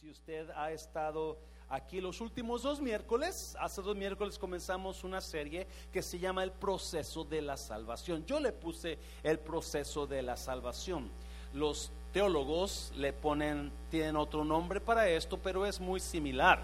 [0.00, 1.36] Si usted ha estado
[1.68, 6.52] aquí los últimos dos miércoles, hace dos miércoles comenzamos una serie que se llama El
[6.52, 8.24] proceso de la salvación.
[8.24, 11.10] Yo le puse el proceso de la salvación.
[11.52, 16.62] Los teólogos le ponen, tienen otro nombre para esto, pero es muy similar.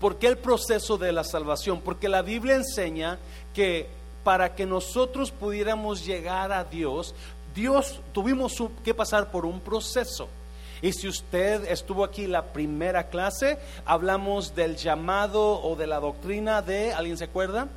[0.00, 1.80] ¿Por qué el proceso de la salvación?
[1.80, 3.18] Porque la Biblia enseña
[3.52, 3.88] que
[4.22, 7.12] para que nosotros pudiéramos llegar a Dios,
[7.56, 8.54] Dios tuvimos
[8.84, 10.28] que pasar por un proceso.
[10.82, 16.62] Y si usted estuvo aquí la primera clase, hablamos del llamado o de la doctrina
[16.62, 17.68] de, ¿alguien se acuerda?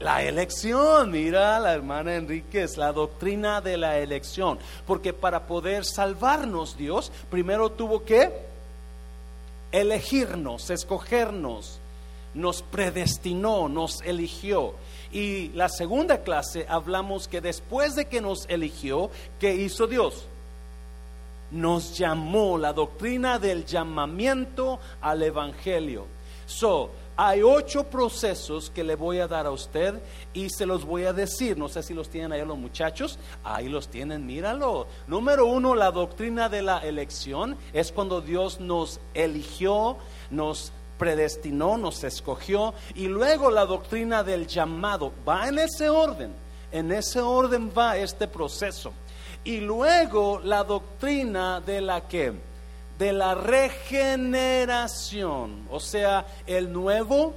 [0.00, 4.58] La elección, mira la hermana Enríquez, la doctrina de la elección.
[4.86, 8.30] Porque para poder salvarnos Dios, primero tuvo que
[9.72, 11.80] elegirnos, escogernos,
[12.32, 14.74] nos predestinó, nos eligió.
[15.12, 20.26] Y la segunda clase hablamos que después de que nos eligió, ¿qué hizo Dios?
[21.50, 26.06] Nos llamó, la doctrina del llamamiento al Evangelio.
[26.46, 26.90] So,
[27.22, 30.00] hay ocho procesos que le voy a dar a usted
[30.32, 31.58] y se los voy a decir.
[31.58, 33.18] No sé si los tienen ahí los muchachos.
[33.44, 34.86] Ahí los tienen, míralo.
[35.06, 39.98] Número uno, la doctrina de la elección es cuando Dios nos eligió,
[40.30, 42.72] nos predestinó, nos escogió.
[42.94, 45.12] Y luego la doctrina del llamado.
[45.28, 46.32] Va en ese orden.
[46.72, 48.94] En ese orden va este proceso.
[49.44, 52.32] Y luego la doctrina de la que?
[52.98, 57.34] De la regeneración, o sea, el nuevo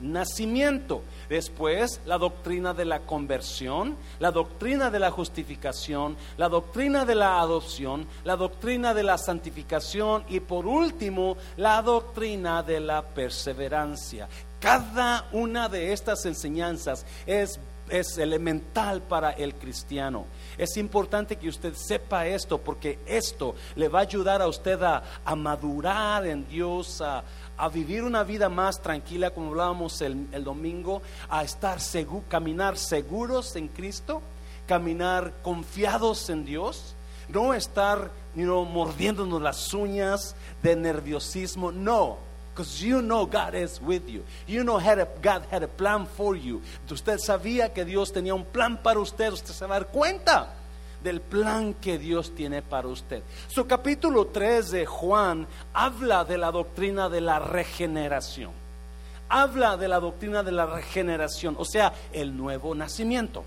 [0.00, 1.02] nacimiento.
[1.28, 7.40] Después, la doctrina de la conversión, la doctrina de la justificación, la doctrina de la
[7.40, 14.28] adopción, la doctrina de la santificación y por último, la doctrina de la perseverancia.
[14.60, 17.58] Cada una de estas enseñanzas es,
[17.88, 20.26] es elemental para el cristiano.
[20.58, 25.02] Es importante que usted sepa esto porque esto le va a ayudar a usted a,
[25.36, 27.22] madurar en Dios, a,
[27.72, 33.68] vivir una vida más tranquila, como hablábamos el, domingo, a estar seguro, caminar seguros en
[33.68, 34.22] Cristo,
[34.66, 36.94] caminar confiados en Dios,
[37.28, 42.18] no estar mordiéndonos las uñas de nerviosismo, no.
[42.56, 44.24] Because you know God is with you.
[44.46, 44.80] You know
[45.20, 46.62] God had a plan for you.
[46.90, 49.30] Usted sabía que Dios tenía un plan para usted.
[49.30, 50.54] Usted se va a dar cuenta
[51.04, 53.22] del plan que Dios tiene para usted.
[53.48, 58.52] Su capítulo 3 de Juan habla de la doctrina de la regeneración.
[59.28, 63.44] Habla de la doctrina de la regeneración, o sea, el nuevo nacimiento.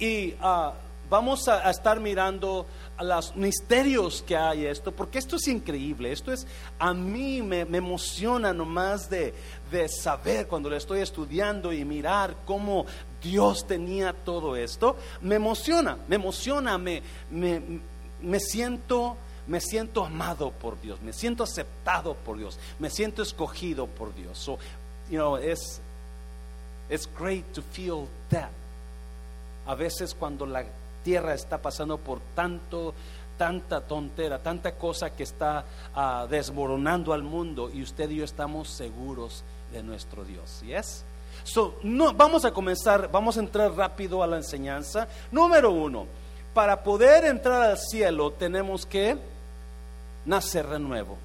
[0.00, 0.72] Y uh,
[1.12, 2.66] vamos a, estar mirando
[3.02, 6.46] los misterios que hay esto, porque esto es increíble, esto es,
[6.78, 9.34] a mí me, emociona nomás de,
[9.70, 12.86] de saber cuando lo estoy estudiando y mirar cómo
[13.22, 20.80] Dios tenía todo esto, me emociona, me emociona, me, me, siento me siento amado por
[20.80, 24.38] Dios, me siento aceptado por Dios, me siento escogido por Dios.
[24.38, 24.58] So,
[25.10, 25.80] you know, it's,
[26.88, 28.50] it's great to feel that.
[29.66, 30.64] A veces cuando la
[31.02, 32.94] tierra está pasando por tanto,
[33.36, 35.64] tanta tontera, tanta cosa que está
[35.94, 40.62] ah, desmoronando al mundo y usted y yo estamos seguros de nuestro Dios.
[40.62, 41.04] ¿Yes?
[41.44, 45.08] So, no, vamos a comenzar, vamos a entrar rápido a la enseñanza.
[45.30, 46.06] Número uno,
[46.54, 49.16] para poder entrar al cielo tenemos que
[50.24, 51.18] nacer de nuevo.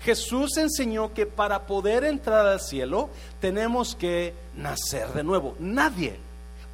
[0.00, 3.08] Jesús enseñó que para poder entrar al cielo
[3.40, 5.56] tenemos que nacer de nuevo.
[5.58, 6.18] Nadie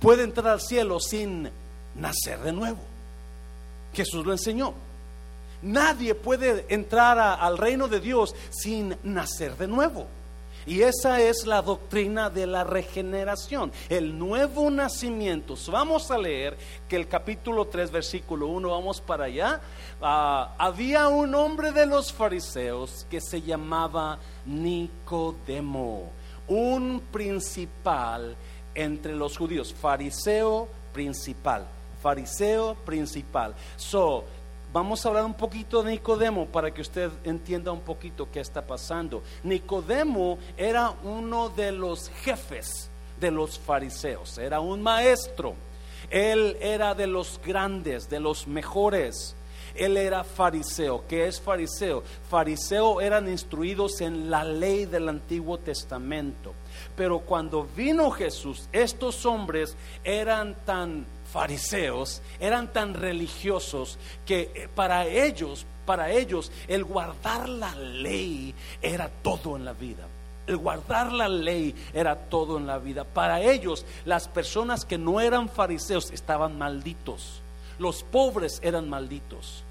[0.01, 1.49] puede entrar al cielo sin
[1.95, 2.81] nacer de nuevo.
[3.93, 4.75] Jesús lo enseñó.
[5.63, 10.07] Nadie puede entrar al reino de Dios sin nacer de nuevo.
[10.67, 15.55] Y esa es la doctrina de la regeneración, el nuevo nacimiento.
[15.69, 16.57] Vamos a leer
[16.89, 19.61] que el capítulo 3, versículo 1, vamos para allá.
[20.03, 26.11] Ah, había un hombre de los fariseos que se llamaba Nicodemo,
[26.47, 28.37] un principal
[28.75, 31.67] entre los judíos, fariseo principal
[32.01, 33.55] fariseo principal.
[33.77, 34.25] So,
[34.73, 38.67] vamos a hablar un poquito de Nicodemo para que usted entienda un poquito qué está
[38.67, 39.23] pasando.
[39.43, 45.55] Nicodemo era uno de los jefes de los fariseos, era un maestro.
[46.11, 49.37] Él era de los grandes, de los mejores.
[49.75, 51.05] Él era fariseo.
[51.07, 52.03] ¿Qué es fariseo?
[52.29, 56.55] Fariseo eran instruidos en la ley del Antiguo Testamento.
[56.97, 65.07] Pero cuando vino Jesús, estos hombres eran tan fariseos eran tan religiosos que eh, para
[65.07, 70.07] ellos, para ellos, el guardar la ley era todo en la vida.
[70.47, 73.05] El guardar la ley era todo en la vida.
[73.05, 77.41] Para ellos, las personas que no eran fariseos estaban malditos.
[77.79, 79.63] Los pobres eran malditos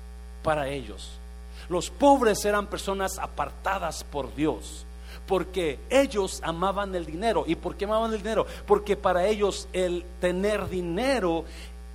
[0.41, 1.11] para ellos.
[1.67, 4.85] Los pobres eran personas apartadas por Dios
[5.25, 7.43] porque ellos amaban el dinero.
[7.47, 8.45] ¿Y por qué amaban el dinero?
[8.65, 11.45] Porque para ellos el tener dinero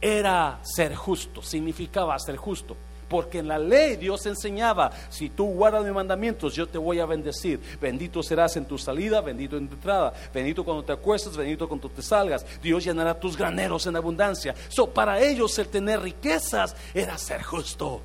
[0.01, 2.77] era ser justo, significaba ser justo.
[3.09, 7.07] Porque en la ley Dios enseñaba, si tú guardas mis mandamientos, yo te voy a
[7.07, 7.61] bendecir.
[7.81, 11.89] Bendito serás en tu salida, bendito en tu entrada, bendito cuando te acuestas, bendito cuando
[11.89, 12.45] te salgas.
[12.63, 14.55] Dios llenará tus graneros en abundancia.
[14.69, 18.01] So, para ellos el tener riquezas era ser justo.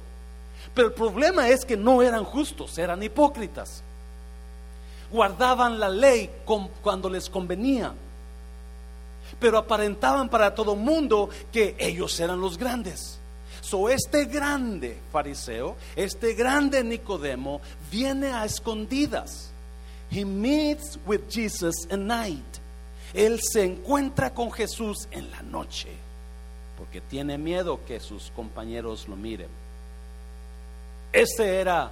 [0.73, 3.83] Pero el problema es que no eran justos, eran hipócritas.
[5.11, 6.29] Guardaban la ley
[6.81, 7.93] cuando les convenía.
[9.39, 13.19] Pero aparentaban para todo mundo que ellos eran los grandes.
[13.61, 17.61] So, este grande fariseo, este grande Nicodemo,
[17.91, 19.51] viene a escondidas.
[20.09, 22.43] He meets with Jesus at night.
[23.13, 25.89] Él se encuentra con Jesús en la noche,
[26.77, 29.49] porque tiene miedo que sus compañeros lo miren.
[31.11, 31.91] Este era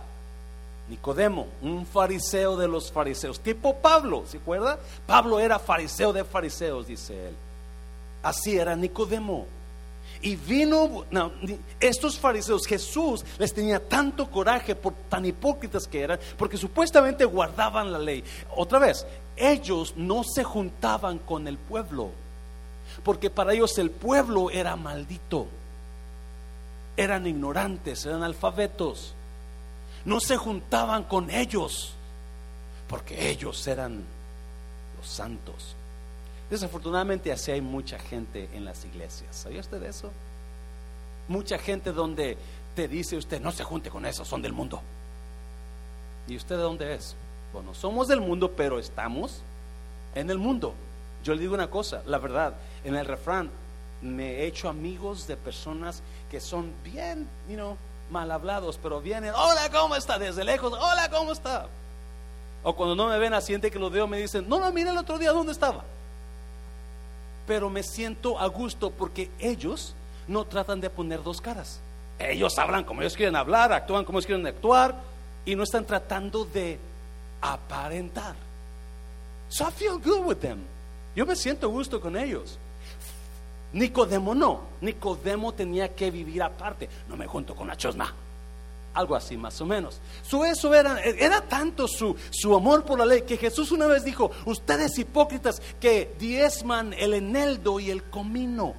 [0.89, 4.79] Nicodemo, un fariseo de los fariseos, tipo Pablo, ¿se acuerda?
[5.05, 7.35] Pablo era fariseo de fariseos, dice él.
[8.23, 9.45] Así era Nicodemo.
[10.21, 11.05] Y vino,
[11.79, 17.91] estos fariseos, Jesús les tenía tanto coraje por tan hipócritas que eran, porque supuestamente guardaban
[17.91, 18.23] la ley.
[18.55, 19.05] Otra vez,
[19.35, 22.09] ellos no se juntaban con el pueblo,
[23.03, 25.47] porque para ellos el pueblo era maldito.
[26.95, 29.13] Eran ignorantes, eran alfabetos.
[30.07, 31.91] No se juntaban con ellos,
[32.87, 34.05] porque ellos eran
[34.97, 35.75] los santos.
[36.49, 39.35] Desafortunadamente así hay mucha gente en las iglesias.
[39.35, 40.09] ¿Sabía usted de eso?
[41.27, 42.37] Mucha gente donde
[42.73, 44.81] te dice usted, no se junte con eso, son del mundo.
[46.25, 47.13] ¿Y usted de dónde es?
[47.51, 49.41] Bueno, somos del mundo, pero estamos
[50.15, 50.73] en el mundo.
[51.21, 52.55] Yo le digo una cosa, la verdad,
[52.85, 53.49] en el refrán
[54.01, 56.01] me he hecho amigos de personas
[56.31, 57.75] que son bien, you know,
[58.09, 60.17] mal hablados, pero vienen, hola, ¿cómo está?
[60.17, 61.67] Desde lejos, hola, ¿cómo está?
[62.63, 64.97] O cuando no me ven, asiente que lo veo, me dicen, no, no, mira el
[64.97, 65.83] otro día, ¿dónde estaba?
[67.47, 69.95] pero me siento a gusto porque ellos
[70.27, 71.79] no tratan de poner dos caras.
[72.19, 74.93] Ellos hablan como ellos quieren hablar, actúan como ellos quieren actuar
[75.45, 76.77] y no están tratando de
[77.41, 78.35] aparentar.
[79.47, 80.59] So I feel good with them.
[81.15, 82.59] Yo me siento a gusto con ellos.
[83.77, 84.61] Nicodemo no.
[84.81, 86.89] Nicodemo tenía que vivir aparte.
[87.07, 88.13] No me junto con la chosma
[88.93, 89.99] algo así más o menos.
[90.23, 94.03] Su eso era, era tanto su, su amor por la ley que Jesús una vez
[94.03, 98.73] dijo, ustedes hipócritas que diezman el eneldo y el comino.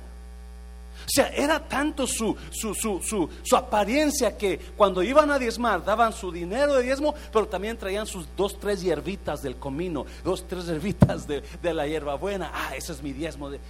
[1.08, 5.84] O sea, era tanto su, su, su, su, su apariencia que cuando iban a diezmar
[5.84, 10.46] daban su dinero de diezmo, pero también traían sus dos, tres hierbitas del comino, dos,
[10.46, 12.50] tres hierbitas de, de la hierbabuena.
[12.52, 13.48] Ah, ese es mi diezmo.
[13.48, 13.60] De...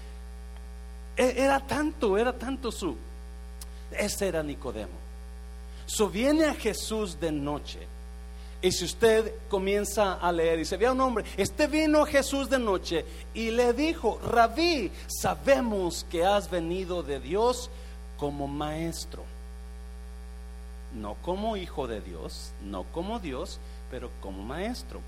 [1.19, 2.97] E, era tanto, era tanto su...
[3.91, 4.97] Ese era Nicodemo.
[5.87, 7.81] So viene a Jesús de noche.
[8.63, 12.49] Y si usted comienza a leer y se ve un hombre, este vino a Jesús
[12.51, 17.71] de noche y le dijo, Rabí, sabemos que has venido de Dios
[18.17, 19.25] como maestro.
[20.95, 23.59] No como hijo de Dios, no como Dios,
[23.91, 25.01] pero como maestro.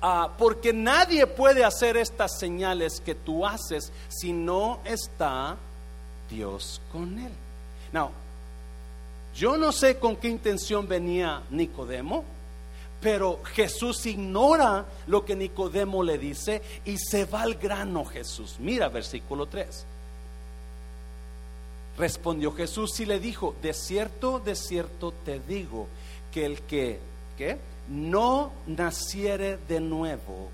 [0.00, 5.56] Ah, porque nadie puede hacer estas señales que tú haces si no está
[6.28, 7.32] Dios con él.
[7.92, 8.10] Now,
[9.34, 12.24] yo no sé con qué intención venía Nicodemo,
[13.00, 18.56] pero Jesús ignora lo que Nicodemo le dice y se va al grano Jesús.
[18.58, 19.86] Mira versículo 3.
[21.96, 25.86] Respondió Jesús y le dijo, de cierto, de cierto te digo,
[26.32, 26.98] que el que.
[27.88, 30.50] No naciere de nuevo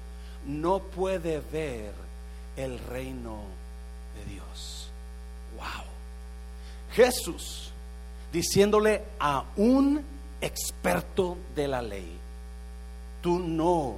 [0.46, 1.92] no puede ver
[2.56, 3.42] el reino
[4.16, 4.90] de Dios.
[5.56, 5.84] Wow.
[6.92, 7.72] Jesús
[8.32, 10.02] diciéndole a un
[10.40, 12.18] experto de la ley,
[13.20, 13.96] tú no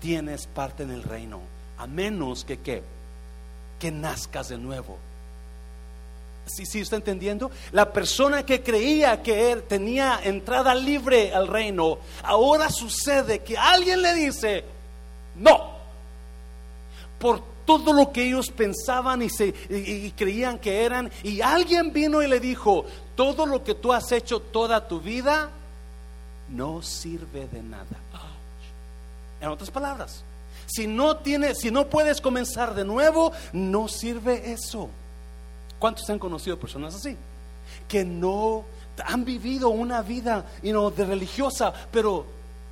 [0.00, 1.40] tienes parte en el reino,
[1.78, 2.82] a menos que que,
[3.78, 4.98] que nazcas de nuevo.
[6.46, 7.50] ¿Sí, ¿Sí está entendiendo?
[7.72, 14.00] La persona que creía que él tenía entrada libre al reino, ahora sucede que alguien
[14.00, 14.64] le dice,
[15.34, 15.72] no,
[17.18, 19.52] por todo lo que ellos pensaban y, se,
[20.16, 21.10] creían que eran.
[21.24, 22.86] Y alguien vino y le dijo,
[23.16, 25.50] todo lo que tú has hecho toda tu vida
[26.48, 27.86] no sirve de nada.
[29.40, 30.22] En otras palabras,
[30.66, 34.88] si no tienes, si no puedes comenzar de nuevo, no sirve eso.
[35.78, 37.16] ¿Cuántos han conocido personas así?
[37.88, 38.64] Que no
[39.04, 42.26] han vivido una vida de religiosa, pero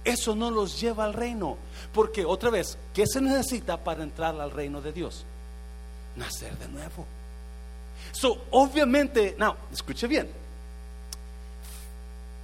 [0.04, 1.56] eso no los lleva al reino.
[1.92, 5.25] Porque otra vez, ¿qué se necesita para entrar al reino de Dios?
[6.16, 7.06] Nacer de nuevo.
[8.12, 10.30] So, obviamente, no, escuche bien.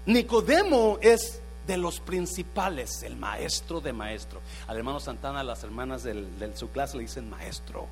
[0.06, 4.40] Nicodemo es de los principales, el maestro de maestro.
[4.66, 7.86] Al hermano Santana, las hermanas de su clase le dicen maestro.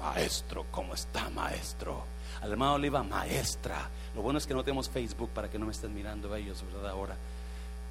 [0.00, 2.04] Maestro, ¿cómo está maestro?
[2.40, 3.88] Al hermano Oliva, maestra.
[4.14, 6.90] Lo bueno es que no tenemos Facebook para que no me estén mirando ellos, ¿verdad?
[6.90, 7.16] Ahora,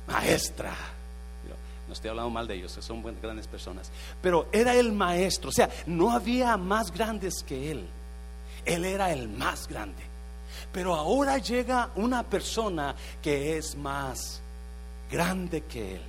[0.08, 0.74] maestra.
[1.88, 3.92] No estoy hablando mal de ellos, son grandes personas.
[4.22, 7.88] Pero era el maestro, o sea, no había más grandes que él.
[8.64, 10.04] Él era el más grande.
[10.72, 14.40] Pero ahora llega una persona que es más
[15.12, 16.02] grande que él.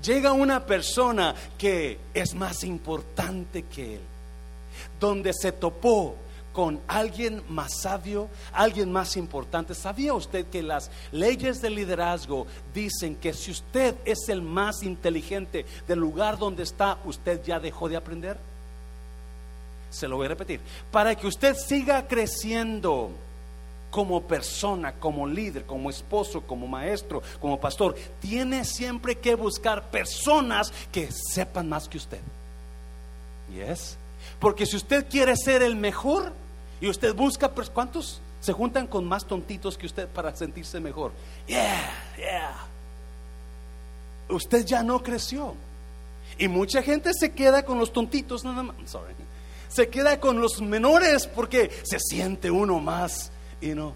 [0.00, 4.02] Llega una persona que es más importante que él.
[4.98, 6.16] Donde se topó
[6.52, 9.74] con alguien más sabio, alguien más importante.
[9.74, 15.64] ¿Sabía usted que las leyes de liderazgo dicen que si usted es el más inteligente
[15.86, 18.36] del lugar donde está, usted ya dejó de aprender?
[19.90, 20.60] Se lo voy a repetir.
[20.90, 23.10] Para que usted siga creciendo
[23.90, 30.72] como persona, como líder, como esposo, como maestro, como pastor, tiene siempre que buscar personas
[30.92, 32.20] que sepan más que usted.
[33.52, 33.96] Yes.
[34.40, 36.32] Porque si usted quiere ser el mejor
[36.80, 41.12] y usted busca, ¿cuántos se juntan con más tontitos que usted para sentirse mejor?
[41.46, 42.66] Yeah, yeah.
[44.30, 45.54] Usted ya no creció.
[46.38, 48.76] Y mucha gente se queda con los tontitos nada más.
[48.86, 49.14] Sorry.
[49.68, 53.30] Se queda con los menores porque se siente uno más
[53.60, 53.92] y no.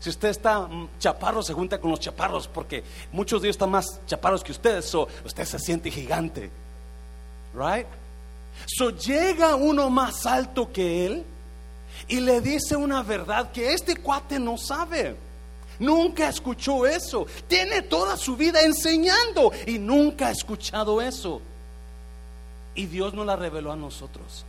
[0.00, 0.68] Si usted está
[0.98, 4.86] chaparro, se junta con los chaparros porque muchos de ellos están más chaparros que ustedes,
[4.86, 6.50] so usted se siente gigante.
[7.54, 7.86] Right?
[8.64, 11.24] So llega uno más alto que él
[12.08, 15.16] y le dice una verdad que este cuate no sabe.
[15.78, 17.26] Nunca escuchó eso.
[17.48, 21.40] Tiene toda su vida enseñando y nunca ha escuchado eso.
[22.74, 24.44] Y Dios nos la reveló a nosotros.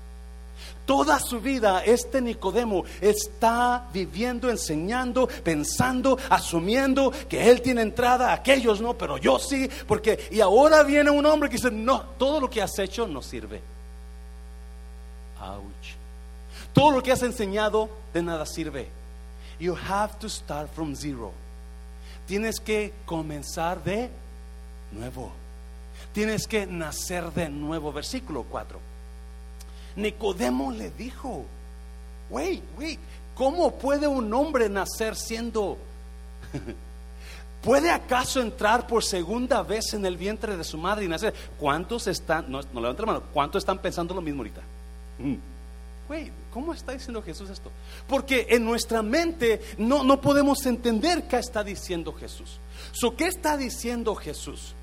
[0.85, 8.79] Toda su vida este Nicodemo está viviendo, enseñando, pensando, asumiendo que él tiene entrada, aquellos
[8.79, 12.49] no, pero yo sí, porque y ahora viene un hombre que dice, "No, todo lo
[12.49, 13.61] que has hecho no sirve."
[16.73, 18.89] Todo lo que has enseñado de nada sirve.
[19.59, 21.31] You have to start from zero.
[22.27, 24.09] Tienes que comenzar de
[24.91, 25.31] nuevo.
[26.13, 27.91] Tienes que nacer de nuevo.
[27.91, 28.79] Versículo 4.
[29.95, 31.45] Nicodemo le dijo,
[32.29, 32.99] wait, wait,
[33.33, 35.77] ¿cómo puede un hombre nacer siendo...
[37.63, 41.33] ¿Puede acaso entrar por segunda vez en el vientre de su madre y nacer?
[41.59, 44.61] ¿Cuántos están, no, no levanten la mano, cuántos están pensando lo mismo ahorita?
[45.19, 45.35] Mm.
[46.09, 47.69] Wait, ¿cómo está diciendo Jesús esto?
[48.07, 52.59] Porque en nuestra mente no, no podemos entender qué está diciendo Jesús.
[53.17, 54.73] ¿Qué está diciendo Jesús?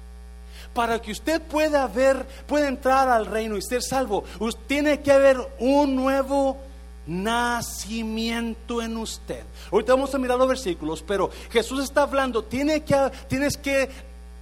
[0.75, 4.25] para que usted pueda ver, pueda entrar al reino y ser salvo,
[4.67, 6.59] tiene que haber un nuevo
[7.07, 9.45] nacimiento en usted.
[9.71, 12.97] Ahorita vamos a mirar los versículos, pero Jesús está hablando, tiene que,
[13.29, 13.89] tienes que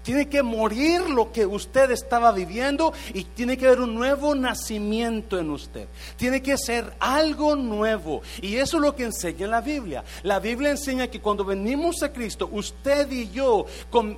[0.03, 5.39] tiene que morir lo que usted estaba viviendo y tiene que haber un nuevo nacimiento
[5.39, 5.89] en usted.
[6.17, 8.23] Tiene que ser algo nuevo.
[8.41, 10.05] Y eso es lo que enseña la Biblia.
[10.23, 13.67] La Biblia enseña que cuando venimos a Cristo, usted y yo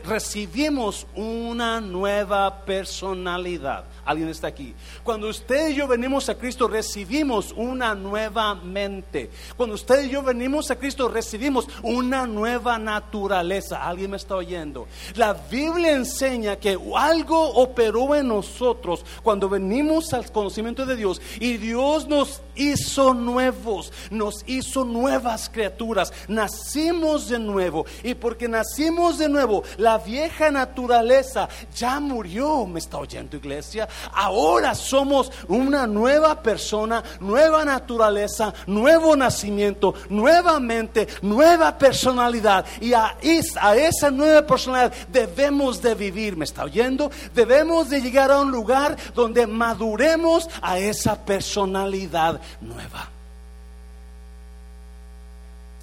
[0.05, 3.85] recibimos una nueva personalidad.
[4.05, 4.75] ¿Alguien está aquí?
[5.03, 9.31] Cuando usted y yo venimos a Cristo, recibimos una nueva mente.
[9.57, 13.87] Cuando usted y yo venimos a Cristo, recibimos una nueva naturaleza.
[13.87, 14.87] ¿Alguien me está oyendo?
[15.14, 21.57] La Biblia enseña que algo operó en nosotros cuando venimos al conocimiento de Dios y
[21.57, 26.12] Dios nos hizo nuevos, nos hizo nuevas criaturas.
[26.28, 32.66] Nacimos de nuevo y porque nacimos de nuevo, la vieja naturaleza ya murió.
[32.66, 33.88] ¿Me está oyendo, iglesia?
[34.12, 42.64] Ahora somos una nueva persona, nueva naturaleza, nuevo nacimiento, nuevamente, nueva personalidad.
[42.80, 43.16] Y a,
[43.61, 46.37] a esa nueva personalidad debemos de vivir.
[46.37, 47.11] ¿Me está oyendo?
[47.34, 53.08] Debemos de llegar a un lugar donde maduremos a esa personalidad nueva.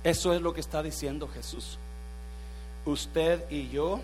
[0.04, 1.78] Eso es lo que está diciendo Jesús.
[2.86, 4.02] Usted y yo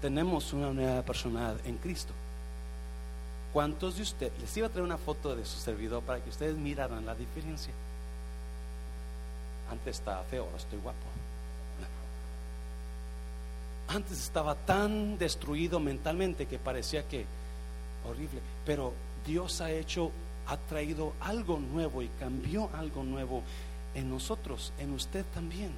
[0.00, 2.12] tenemos una nueva personalidad en Cristo.
[3.52, 6.56] ¿Cuántos de ustedes, les iba a traer una foto de su servidor para que ustedes
[6.56, 7.72] miraran la diferencia?
[9.70, 10.98] Antes estaba feo, ahora estoy guapo.
[13.88, 17.26] Antes estaba tan destruido mentalmente que parecía que
[18.08, 18.92] horrible, pero
[19.26, 20.10] Dios ha hecho,
[20.46, 23.42] ha traído algo nuevo y cambió algo nuevo
[23.94, 25.72] en nosotros, en usted también.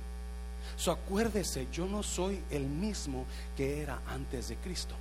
[0.76, 3.24] So acuérdese, yo no soy el mismo
[3.56, 4.94] que era antes de Cristo.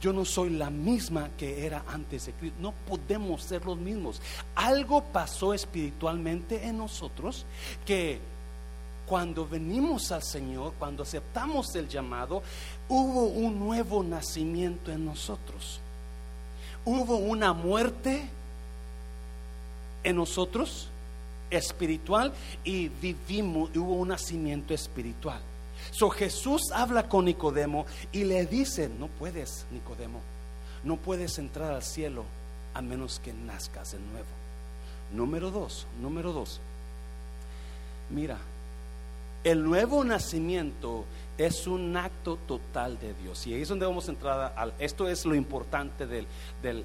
[0.00, 2.58] Yo no soy la misma que era antes de Cristo.
[2.60, 4.20] No podemos ser los mismos.
[4.54, 7.44] Algo pasó espiritualmente en nosotros
[7.84, 8.20] que
[9.06, 12.42] cuando venimos al Señor, cuando aceptamos el llamado,
[12.88, 15.80] hubo un nuevo nacimiento en nosotros.
[16.84, 18.30] Hubo una muerte
[20.02, 20.88] en nosotros
[21.50, 22.32] espiritual
[22.64, 25.40] y vivimos, hubo un nacimiento espiritual.
[25.90, 30.20] So Jesús habla con Nicodemo y le dice, no puedes, Nicodemo,
[30.84, 32.24] no puedes entrar al cielo
[32.74, 34.28] a menos que nazcas de nuevo.
[35.12, 36.60] Número dos, número dos.
[38.10, 38.38] Mira,
[39.42, 41.04] el nuevo nacimiento
[41.38, 43.46] es un acto total de Dios.
[43.46, 46.26] Y ahí es donde vamos a entrar esto es lo importante del,
[46.62, 46.84] del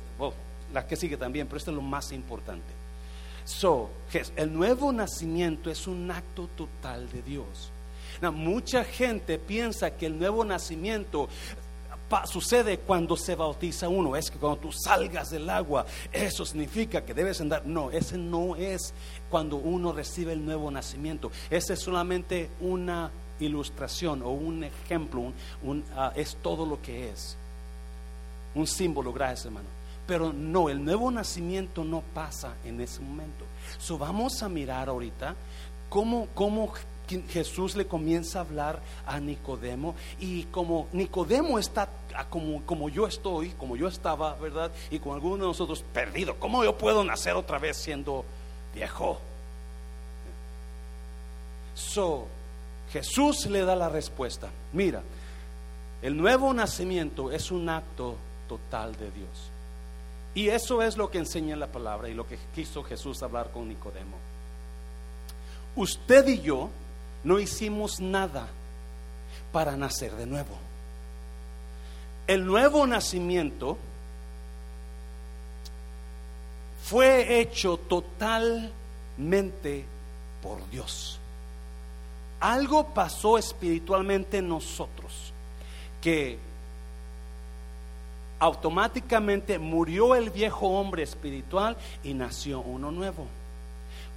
[0.74, 2.85] la que sigue también, pero esto es lo más importante.
[3.46, 3.92] So,
[4.36, 7.72] el nuevo nacimiento es un acto total de Dios.
[8.34, 11.30] mucha gente piensa que el nuevo nacimiento
[12.26, 14.16] sucede cuando se bautiza uno.
[14.16, 17.66] Es que cuando tú salgas del agua, eso significa que debes andar.
[17.66, 18.94] No, ese no es
[19.30, 21.32] cuando uno recibe el nuevo nacimiento.
[21.50, 25.34] Ese es solamente una ilustración o un ejemplo.
[25.96, 27.38] Ah, es todo lo que es.
[28.56, 29.75] Un símbolo, gracias hermano.
[30.08, 33.46] Pero no, el nuevo nacimiento no pasa en ese momento.
[33.78, 35.36] So vamos a mirar ahorita
[35.90, 36.72] cómo, cómo
[37.30, 41.88] Jesús le comienza a hablar a Nicodemo y como Nicodemo está
[42.30, 44.72] como, como yo estoy, como yo estaba, ¿verdad?
[44.90, 48.26] Y con algunos de nosotros perdido, ¿cómo yo puedo nacer otra vez siendo
[48.74, 49.20] viejo?
[51.76, 52.28] So,
[52.92, 54.50] Jesús le da la respuesta.
[54.74, 55.02] Mira,
[56.02, 58.16] el nuevo nacimiento es un acto
[58.48, 59.52] total de Dios.
[60.36, 63.70] Y eso es lo que enseña la palabra y lo que quiso Jesús hablar con
[63.70, 64.18] Nicodemo.
[65.78, 66.70] Usted y yo
[67.24, 68.50] no hicimos nada
[69.54, 70.58] para nacer de nuevo.
[72.28, 73.78] El nuevo nacimiento
[76.84, 79.86] fue hecho totalmente
[80.44, 81.18] por Dios.
[82.42, 85.32] Algo pasó espiritualmente en nosotros
[86.02, 86.38] que
[88.40, 93.28] automáticamente murió el viejo hombre espiritual y nació uno nuevo.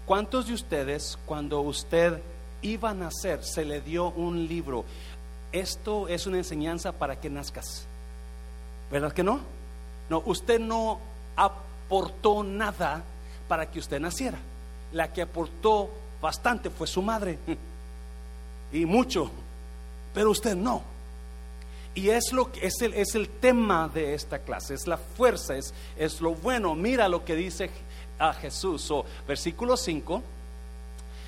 [0.07, 2.21] ¿Cuántos de ustedes cuando usted
[2.63, 4.85] iba a nacer se le dio un libro?
[5.53, 7.87] Esto es una enseñanza para que nazcas.
[8.91, 9.41] ¿Verdad que no?
[10.09, 10.99] No, usted no
[11.37, 13.03] aportó nada
[13.49, 14.39] para que usted naciera.
[14.93, 17.39] La que aportó bastante fue su madre.
[18.71, 19.31] Y mucho.
[20.13, 20.83] Pero usted no.
[21.99, 25.75] Y es lo es el, es el tema de esta clase, es la fuerza, es,
[25.97, 26.77] es lo bueno.
[26.77, 27.71] Mira lo que dice
[28.21, 28.89] a Jesús.
[28.93, 30.23] O versículo 5.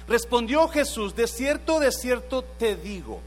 [0.06, 3.18] Respondió Jesús, de cierto, de cierto te digo,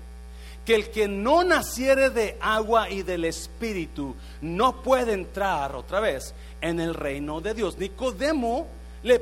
[0.65, 6.33] que el que no naciere de agua y del Espíritu no puede entrar otra vez
[6.61, 7.77] en el reino de Dios.
[7.77, 8.67] Nicodemo
[9.03, 9.21] le,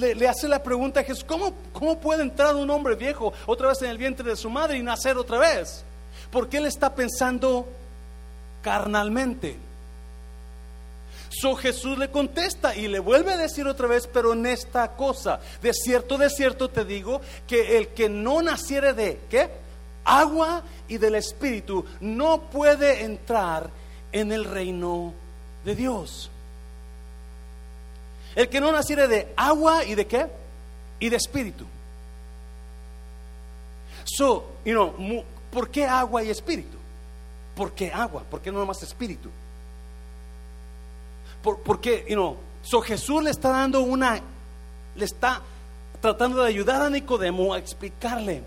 [0.00, 3.82] le, hace la pregunta a Jesús, ¿cómo, ¿cómo puede entrar un hombre viejo otra vez
[3.82, 5.84] en el vientre de su madre y nacer otra vez?
[6.34, 7.68] Porque él está pensando
[8.60, 9.56] carnalmente.
[11.30, 15.38] So Jesús le contesta y le vuelve a decir otra vez, pero en esta cosa,
[15.62, 19.48] de cierto, de cierto te digo, que el que no naciere de, ¿qué?
[20.04, 23.70] Agua y del Espíritu, no puede entrar
[24.10, 25.14] en el reino
[25.64, 26.32] de Dios.
[28.34, 30.26] El que no naciere de agua y de qué?
[30.98, 31.64] Y de Espíritu.
[34.04, 36.76] So, you know, ¿Por qué agua y espíritu?
[37.54, 38.24] ¿Por qué agua?
[38.28, 39.30] ¿Por qué no más espíritu?
[41.44, 44.20] ¿Por, porque, you know, so Jesús le está dando una,
[44.96, 45.40] le está
[46.00, 48.42] tratando de ayudar a Nicodemo a explicarle.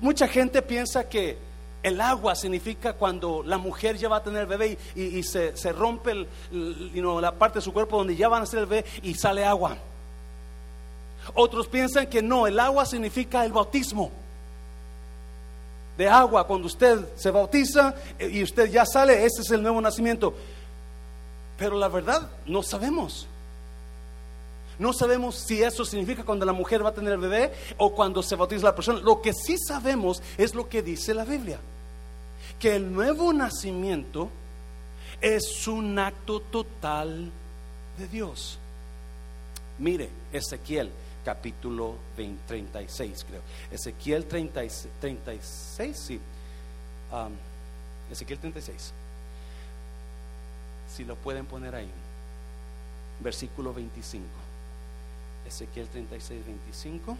[0.00, 1.36] Mucha gente piensa que
[1.82, 6.28] el agua significa cuando la mujer ya va a tener bebé y, se, rompe el,
[6.94, 9.12] you know, la parte de su cuerpo donde ya van a ser el bebé y
[9.12, 9.76] sale agua.
[11.34, 14.10] Otros piensan que no, el agua significa el bautismo
[15.96, 19.80] de agua cuando usted se bautiza eh, y usted ya sale, ese es el nuevo
[19.80, 20.34] nacimiento.
[21.58, 23.26] Pero la verdad, no sabemos.
[24.78, 28.36] No sabemos si eso significa cuando la mujer va a tener bebé o cuando se
[28.36, 29.00] bautiza la persona.
[29.00, 31.58] Lo que sí sabemos es lo que dice la Biblia.
[32.58, 34.28] Que el nuevo nacimiento
[35.22, 37.30] es un acto total
[37.98, 38.58] de Dios.
[39.78, 40.90] Mire, Ezequiel
[41.26, 43.40] capítulo 36, creo.
[43.72, 46.20] Ezequiel 36, 36 sí.
[48.12, 48.92] Ezequiel 36.
[50.88, 51.90] Si lo pueden poner ahí.
[53.18, 54.24] Versículo 25.
[55.48, 57.16] Ezequiel 36, 25.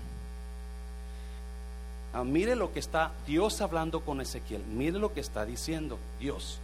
[2.14, 4.64] Ah, mire lo que está Dios hablando con Ezequiel.
[4.66, 6.60] Mire lo que está diciendo Dios.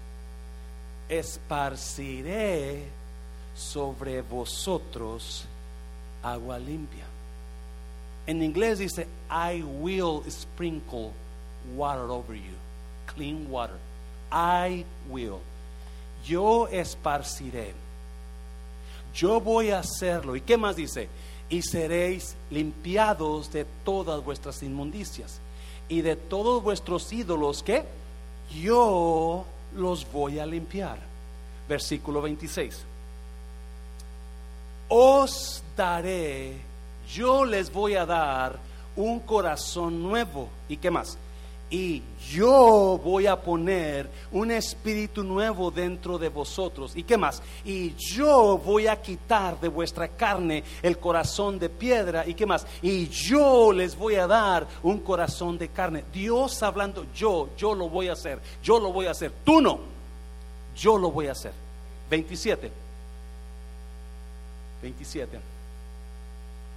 [1.09, 2.87] Esparciré
[3.57, 5.45] sobre vosotros
[6.23, 7.12] agua limpia
[8.27, 11.13] En inglés dice, I will sprinkle
[11.77, 12.55] water over you,
[13.07, 13.77] clean water.
[14.31, 15.41] I will.
[16.25, 17.75] Yo esparciré.
[19.15, 20.37] Yo voy a hacerlo.
[20.37, 21.09] ¿Y qué más dice?
[21.51, 25.41] Y seréis limpiados de todas vuestras inmundicias
[25.89, 27.85] y de todos vuestros ídolos que
[28.63, 30.99] yo los voy a limpiar.
[31.69, 32.85] Versículo 26.
[34.89, 36.57] Os daré,
[37.09, 38.59] yo les voy a dar
[38.97, 40.49] un corazón nuevo.
[40.69, 41.19] ¿Y qué más?
[41.73, 46.93] y yo voy a poner un espíritu nuevo dentro de vosotros.
[46.95, 47.43] ¿Y qué más?
[47.65, 52.29] Y yo voy a quitar de vuestra carne el corazón de piedra.
[52.29, 52.67] ¿Y qué más?
[52.83, 56.05] Y yo les voy a dar un corazón de carne.
[56.13, 59.33] Dios hablando, yo, yo lo voy a hacer, yo lo voy a hacer.
[59.43, 59.81] Tú no,
[60.77, 61.55] yo lo voy a hacer.
[62.11, 62.71] 27.
[64.83, 65.52] 27.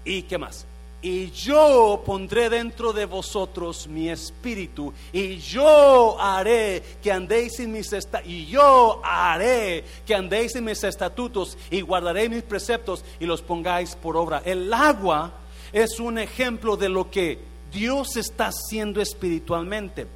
[0.05, 0.65] ¿Y qué más?
[1.05, 7.91] y yo pondré dentro de vosotros mi espíritu y yo haré que andéis en mis
[8.25, 13.95] y yo haré que andéis en mis estatutos y guardaré mis preceptos y los pongáis
[13.95, 14.41] por obra.
[14.43, 15.31] El agua
[15.71, 17.37] es un ejemplo de lo que
[17.71, 20.07] Dios está haciendo espiritualmente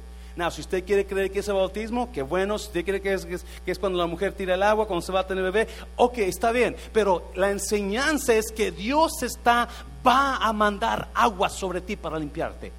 [0.50, 2.58] si usted quiere creer que es el bautismo, qué bueno.
[2.58, 3.26] Si usted quiere que es,
[3.64, 6.52] que cuando la mujer tira el agua, cuando se va a tener bebé, ok, está
[6.52, 6.76] bien.
[6.92, 9.68] Pero la enseñanza es que Dios está,
[10.06, 12.72] va a mandar agua sobre ti para limpiarte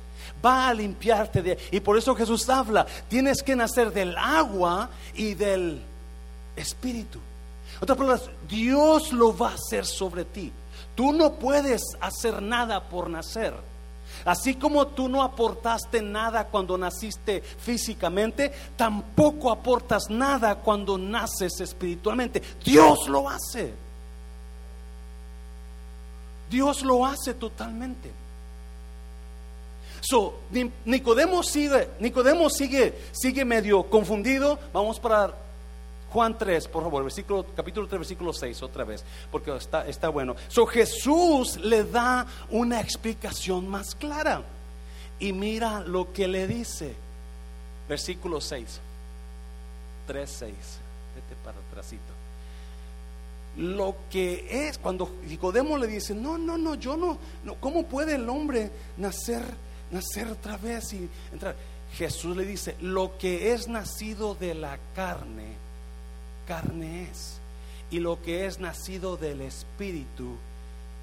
[0.44, 5.36] va a limpiarte de y por eso Jesús habla, tienes que nacer del agua y
[5.36, 5.82] del
[6.56, 7.20] espíritu.
[7.80, 10.52] Otra palabra, Dios lo va a hacer sobre ti.
[10.96, 13.54] Tú no puedes hacer nada por nacer.
[14.26, 22.42] Así como tú no aportaste nada cuando naciste físicamente, tampoco aportas nada cuando naces espiritualmente.
[22.64, 23.74] Dios lo hace.
[26.50, 28.12] Dios lo hace totalmente.
[30.02, 30.40] So,
[30.86, 34.58] Nicodemo sigue, Nicodemo sigue, sigue medio confundido.
[34.74, 35.34] Vamos para
[36.12, 40.36] Juan 3, por favor, versículo, capítulo 3, versículo 6, otra vez, porque está, está bueno.
[40.50, 44.44] So Jesús le da una explicación más clara.
[45.20, 46.96] Y mira lo que le dice.
[47.88, 48.80] Versículo 6.
[50.08, 50.54] 3, 6.
[51.16, 52.02] Vete para atrásito.
[53.58, 58.16] Lo que es, cuando Nicodemo le dice, no, no, no, yo no, no, ¿cómo puede
[58.16, 59.44] el hombre nacer,
[59.92, 61.56] nacer otra vez y entrar?
[61.94, 65.61] Jesús le dice, lo que es nacido de la carne,
[66.52, 67.40] carne es.
[67.92, 70.36] Y lo que es nacido del Espíritu,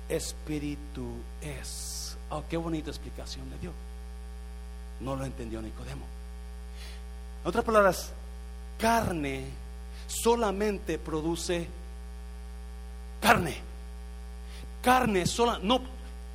[0.06, 1.06] Espíritu
[1.40, 2.18] es.
[2.28, 3.72] Oh, qué bonita explicación le dio.
[5.00, 6.04] No lo entendió Nicodemo.
[7.42, 8.12] En otras palabras,
[8.78, 9.46] carne
[10.06, 11.66] solamente produce
[13.22, 13.56] carne.
[14.82, 15.80] Carne sola, no,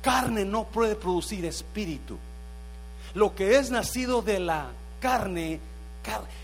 [0.02, 2.18] carne no puede producir espíritu.
[3.14, 5.60] Lo que es nacido de la carne,
[6.02, 6.43] carne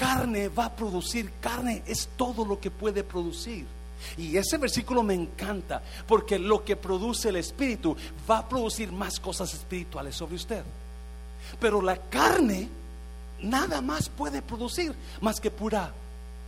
[0.00, 3.66] carne va a producir, carne es todo lo que puede producir.
[4.16, 7.94] Y ese versículo me encanta porque lo que produce el Espíritu
[8.28, 10.62] va a producir más cosas espirituales sobre usted.
[11.60, 12.66] Pero la carne
[13.42, 15.92] nada más puede producir más que pura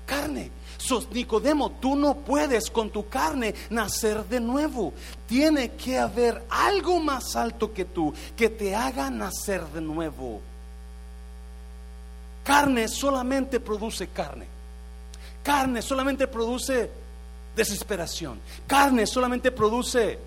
[0.07, 0.51] carne.
[0.79, 4.95] Sos Nicodemo, tú no puedes con tu carne nacer de nuevo.
[5.29, 10.41] Tiene que haber algo más alto que tú que te haga nacer de nuevo.
[12.43, 14.47] Carne solamente produce carne.
[15.43, 16.91] Carne solamente produce
[17.55, 18.41] desesperación.
[18.67, 20.19] Carne solamente produce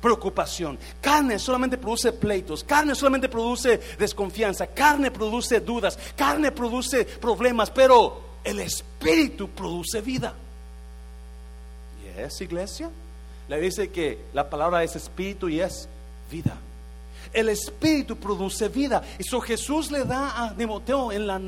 [0.00, 0.78] preocupación.
[1.00, 2.62] Carne solamente produce pleitos.
[2.62, 4.68] Carne solamente produce desconfianza.
[4.68, 5.98] Carne produce dudas.
[6.16, 7.70] Carne produce problemas.
[7.70, 10.32] Pero el Espíritu produce vida.
[12.04, 12.90] ¿Y es iglesia?
[13.48, 15.88] Le dice que la palabra es espíritu y es
[16.30, 16.56] vida
[17.34, 19.02] el Espíritu produce vida.
[19.18, 21.40] Eso Jesús le da a Timoteo en la...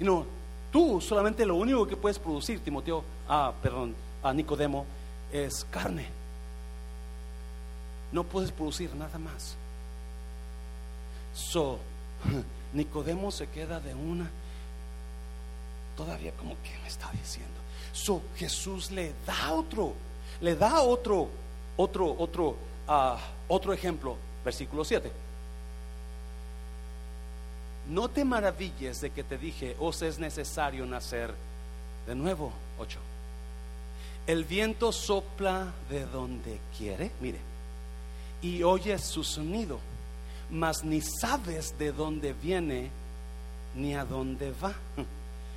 [0.00, 0.26] No,
[0.72, 4.86] tú solamente lo único que puedes producir, Timoteo, ah, perdón, a Nicodemo,
[5.30, 6.06] es carne.
[8.10, 9.54] No puedes producir nada más.
[11.34, 11.78] So,
[12.72, 14.30] Nicodemo se queda de una,
[15.96, 17.52] todavía como que me está diciendo.
[17.92, 19.92] So, Jesús le da otro,
[20.40, 21.28] le da otro,
[21.76, 22.56] otro, otro,
[22.88, 23.16] uh,
[23.48, 25.23] otro ejemplo, versículo 7.
[27.88, 31.34] No te maravilles de que te dije, os es necesario nacer
[32.06, 32.52] de nuevo.
[32.78, 32.98] 8.
[34.26, 37.38] El viento sopla de donde quiere, mire,
[38.40, 39.78] y oyes su sonido,
[40.50, 42.90] mas ni sabes de dónde viene
[43.74, 44.74] ni a dónde va.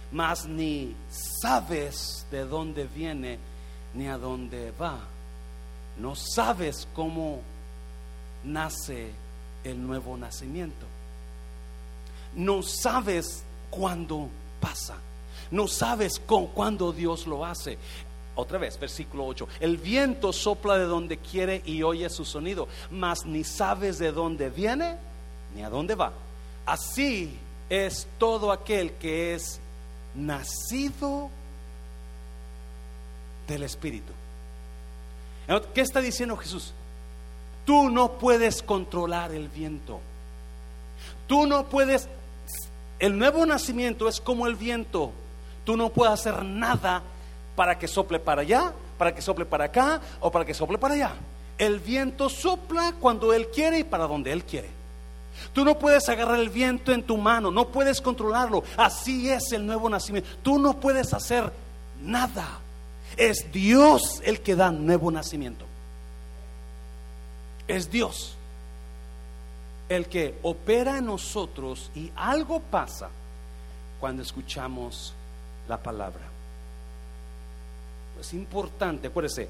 [0.09, 0.95] Mas ni
[1.41, 3.37] sabes de dónde viene
[3.93, 4.99] ni a dónde va.
[5.97, 7.41] No sabes cómo
[8.45, 9.11] nace
[9.65, 10.85] el nuevo nacimiento.
[12.37, 14.29] No sabes cuándo
[14.61, 14.95] pasa.
[15.51, 17.77] No sabes con, cuándo Dios lo hace.
[18.35, 19.47] Otra vez, versículo 8.
[19.59, 24.49] El viento sopla de donde quiere y oye su sonido, mas ni sabes de dónde
[24.49, 24.97] viene
[25.55, 26.13] ni a dónde va.
[26.65, 27.37] Así
[27.69, 29.59] es todo aquel que es
[30.13, 31.29] nacido
[33.47, 34.13] del Espíritu.
[35.73, 36.73] ¿Qué está diciendo Jesús?
[37.65, 39.99] Tú no puedes controlar el viento.
[41.27, 42.07] Tú no puedes...
[42.99, 45.11] El nuevo nacimiento es como el viento.
[45.63, 47.03] Tú no puedes hacer nada
[47.55, 50.95] para que sople para allá, para que sople para acá o para que sople para
[50.95, 51.11] allá.
[51.57, 54.69] El viento sopla cuando Él quiere y para donde Él quiere.
[55.53, 58.63] Tú no puedes agarrar el viento en tu mano, no puedes controlarlo.
[58.75, 60.29] Así es el nuevo nacimiento.
[60.41, 61.51] Tú no puedes hacer
[62.01, 62.59] nada.
[63.15, 65.65] Es Dios el que da nuevo nacimiento.
[67.67, 68.36] Es Dios
[69.89, 73.09] el que opera en nosotros y algo pasa
[73.99, 75.13] cuando escuchamos
[75.67, 76.21] la palabra.
[78.19, 79.47] Es importante, acuérdese,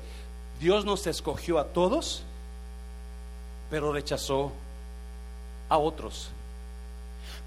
[0.60, 2.24] Dios nos escogió a todos,
[3.70, 4.52] pero rechazó
[5.70, 6.30] a otros.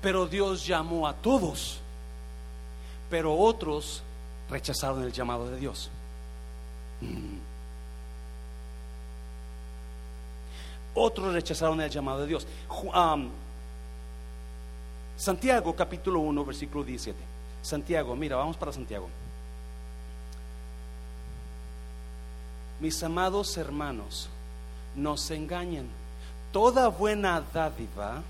[0.01, 1.79] Pero Dios llamó a todos,
[3.11, 4.03] pero otros
[4.49, 5.91] rechazaron el llamado de Dios.
[7.01, 7.30] Mm.
[11.03, 12.47] Otros rechazaron el llamado de Dios.
[15.17, 17.19] Santiago capítulo 1, versículo 17.
[17.63, 19.09] Santiago, mira, vamos para Santiago.
[22.81, 24.29] Mis amados hermanos,
[24.95, 25.89] no se engañen.
[26.53, 28.23] Toda buena dádiva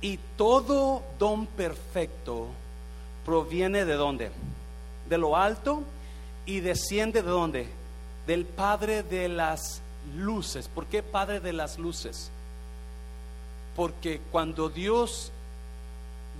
[0.00, 2.46] y todo don perfecto
[3.24, 4.30] proviene de dónde?
[5.08, 5.82] De lo alto
[6.46, 7.68] y desciende de dónde?
[8.24, 9.82] Del Padre de las
[10.16, 10.68] luces.
[10.68, 12.30] ¿Por qué Padre de las luces?
[13.76, 15.32] Porque cuando Dios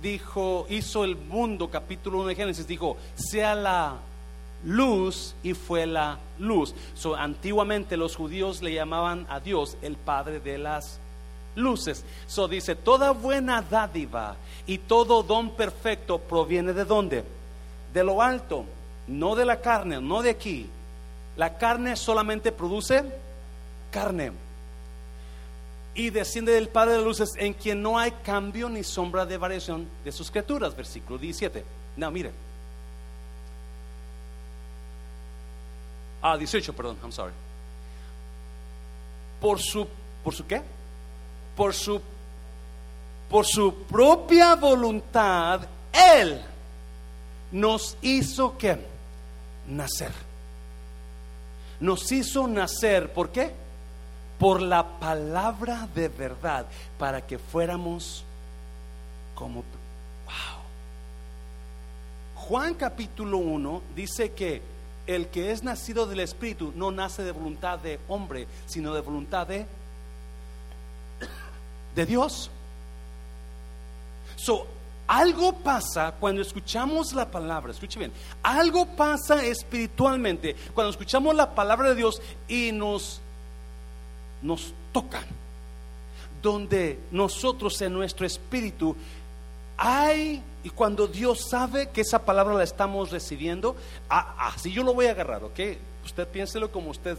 [0.01, 3.95] dijo, hizo el mundo, capítulo 1 de Génesis, dijo, sea la
[4.63, 6.75] luz y fue la luz.
[6.95, 10.99] So, antiguamente los judíos le llamaban a Dios el Padre de las
[11.55, 12.03] luces.
[12.27, 14.35] So dice, toda buena dádiva
[14.67, 17.23] y todo don perfecto proviene de dónde?
[17.93, 18.65] De lo alto
[19.07, 20.69] no de la carne, no de aquí.
[21.35, 23.03] La carne solamente produce
[23.93, 24.31] carne.
[25.95, 29.87] Y desciende del Padre de luces en quien no hay cambio ni sombra de variación
[30.03, 30.75] de sus criaturas.
[30.75, 31.63] Versículo 17.
[31.95, 32.31] No, mire.
[36.19, 37.33] Ah, 18, perdón, I'm sorry.
[39.39, 39.87] Por su,
[40.23, 40.61] ¿por su qué?
[41.55, 42.01] Por su,
[43.29, 46.41] por su propia voluntad, Él
[47.51, 48.79] nos hizo que
[49.67, 50.11] nacer.
[51.79, 53.62] Nos hizo nacer, ¿por qué?
[54.43, 56.65] Por la palabra de verdad,
[56.99, 58.25] para que fuéramos
[59.35, 59.63] como...
[60.25, 60.33] ¡Wow!
[62.35, 64.61] Juan capítulo 1 dice que
[65.07, 69.47] el que es nacido del Espíritu no nace de voluntad de hombre, sino de voluntad
[69.47, 69.65] de,
[71.95, 72.51] de Dios.
[74.35, 74.67] So,
[75.07, 78.11] algo pasa cuando escuchamos la palabra, escuche bien,
[78.43, 83.21] algo pasa espiritualmente cuando escuchamos la palabra de Dios y nos,
[84.43, 85.23] nos toca,
[86.41, 88.95] donde nosotros en nuestro espíritu
[89.77, 93.75] hay, y cuando Dios sabe que esa palabra la estamos recibiendo,
[94.07, 95.59] así yo lo voy a agarrar, ¿ok?
[96.05, 97.17] Usted piénselo como usted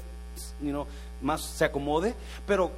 [1.20, 2.14] más se acomode,
[2.46, 2.70] pero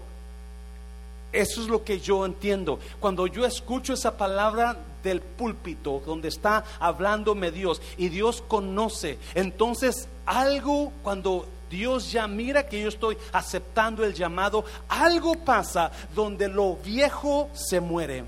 [1.32, 2.78] eso es lo que yo entiendo.
[3.00, 10.08] Cuando yo escucho esa palabra del púlpito, donde está hablándome Dios, y Dios conoce, entonces
[10.24, 16.76] algo cuando Dios ya mira que yo estoy aceptando el llamado, algo pasa donde lo
[16.76, 18.24] viejo se muere.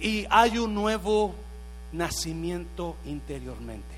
[0.00, 1.34] Y hay un nuevo
[1.92, 3.96] nacimiento interiormente.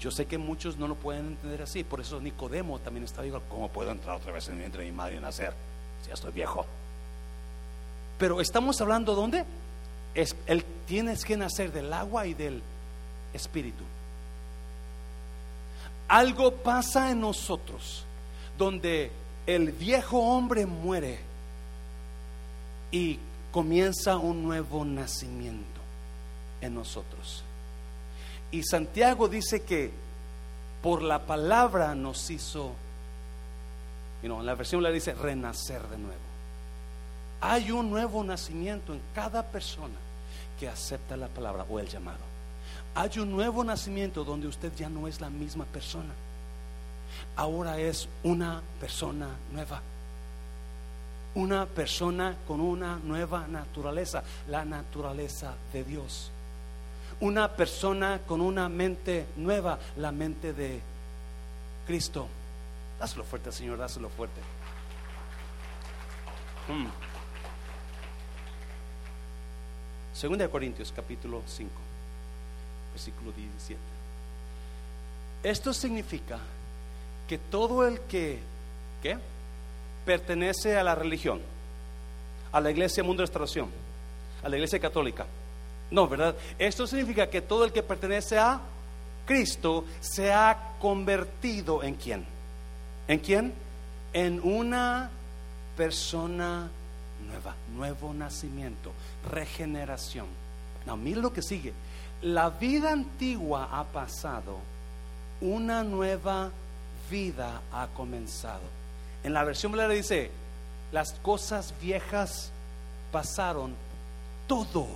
[0.00, 3.42] Yo sé que muchos no lo pueden entender así, por eso Nicodemo también está igual.
[3.50, 5.52] ¿Cómo puedo entrar otra vez en mi madre y nacer?
[6.02, 6.64] Si ya estoy viejo.
[8.18, 9.44] Pero estamos hablando dónde?
[10.14, 12.62] El, tienes que nacer del agua y del
[13.34, 13.84] espíritu.
[16.10, 18.04] Algo pasa en nosotros
[18.58, 19.12] donde
[19.46, 21.20] el viejo hombre muere
[22.90, 23.16] y
[23.52, 25.80] comienza un nuevo nacimiento
[26.60, 27.44] en nosotros.
[28.50, 29.92] Y Santiago dice que
[30.82, 32.72] por la palabra nos hizo,
[34.24, 36.20] en la versión le dice renacer de nuevo.
[37.40, 39.94] Hay un nuevo nacimiento en cada persona
[40.58, 42.29] que acepta la palabra o el llamado.
[42.94, 46.12] Hay un nuevo nacimiento donde usted ya no es la misma persona.
[47.36, 49.82] ahora es una persona nueva.
[51.34, 56.30] Una persona con una nueva naturaleza, la naturaleza de Dios.
[57.20, 60.80] Una persona con una mente nueva, la mente de
[61.86, 62.26] Cristo.
[62.98, 64.40] Dáselo fuerte, Señor, dáselo fuerte.
[66.68, 66.86] Hmm.
[70.12, 71.70] Segunda de Corintios capítulo 5,
[72.92, 73.80] versículo 17.
[75.42, 76.38] Esto significa
[77.28, 78.40] que todo el que
[79.02, 79.16] ¿qué?
[80.04, 81.40] pertenece a la religión,
[82.52, 83.68] a la iglesia Mundo de Restauración,
[84.42, 85.26] a la iglesia católica,
[85.90, 86.36] no, ¿verdad?
[86.58, 88.60] Esto significa que todo el que pertenece a
[89.26, 92.24] Cristo se ha convertido en quién?
[93.08, 93.52] ¿En quién?
[94.12, 95.10] En una
[95.76, 96.70] persona
[97.26, 98.92] nueva, nuevo nacimiento,
[99.30, 100.26] regeneración.
[100.86, 101.72] No, mira lo que sigue.
[102.22, 104.58] La vida antigua ha pasado,
[105.40, 106.50] una nueva
[107.10, 108.60] vida ha comenzado.
[109.24, 110.30] En la versión le dice,
[110.92, 112.50] las cosas viejas
[113.10, 113.74] pasaron,
[114.46, 114.86] todo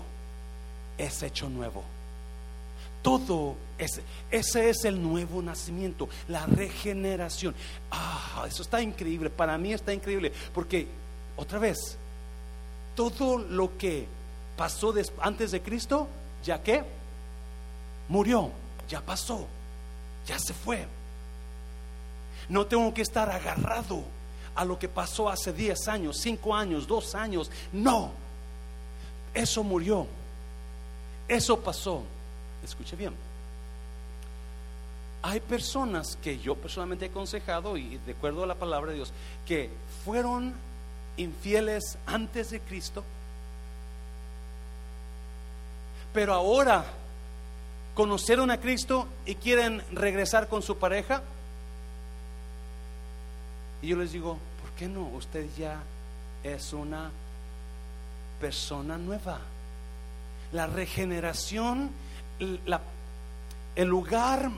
[0.99, 1.83] es hecho nuevo.
[3.03, 7.55] Todo es, ese es el nuevo nacimiento, la regeneración.
[7.91, 10.89] Ah, eso está increíble, para mí está increíble, porque
[11.37, 11.97] otra vez,
[12.95, 14.07] todo lo que
[14.57, 16.07] pasó antes de Cristo,
[16.43, 16.83] ya que
[18.09, 18.51] murió,
[18.89, 19.47] ya pasó,
[20.27, 20.87] ya se fue.
[22.49, 24.03] No tengo que estar agarrado
[24.55, 27.51] a lo que pasó hace 10 años, 5 años, 2 años.
[27.73, 28.11] No,
[29.33, 30.07] eso murió,
[31.29, 32.03] eso pasó.
[32.63, 33.15] Escuche bien.
[35.23, 39.13] Hay personas que yo personalmente he aconsejado y de acuerdo a la palabra de Dios,
[39.47, 39.71] que
[40.05, 40.55] fueron
[41.17, 43.03] infieles antes de Cristo,
[46.13, 46.85] pero ahora
[47.95, 51.23] conocieron a Cristo y quieren regresar con su pareja.
[53.83, 55.03] Y yo les digo, ¿por qué no?
[55.09, 55.81] Usted ya
[56.43, 57.11] es una
[58.41, 59.39] persona nueva.
[60.53, 61.91] La regeneración,
[62.39, 64.51] el lugar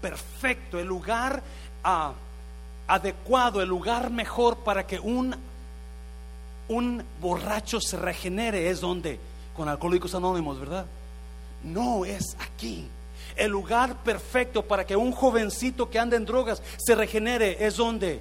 [0.00, 1.42] perfecto, el lugar
[1.84, 2.12] ah,
[2.86, 5.34] adecuado, el lugar mejor para que un
[6.68, 9.18] un borracho se regenere es donde,
[9.56, 10.86] con alcohólicos anónimos, ¿verdad?
[11.62, 12.88] No es aquí.
[13.36, 18.20] El lugar perfecto para que un jovencito que anda en drogas se regenere es donde,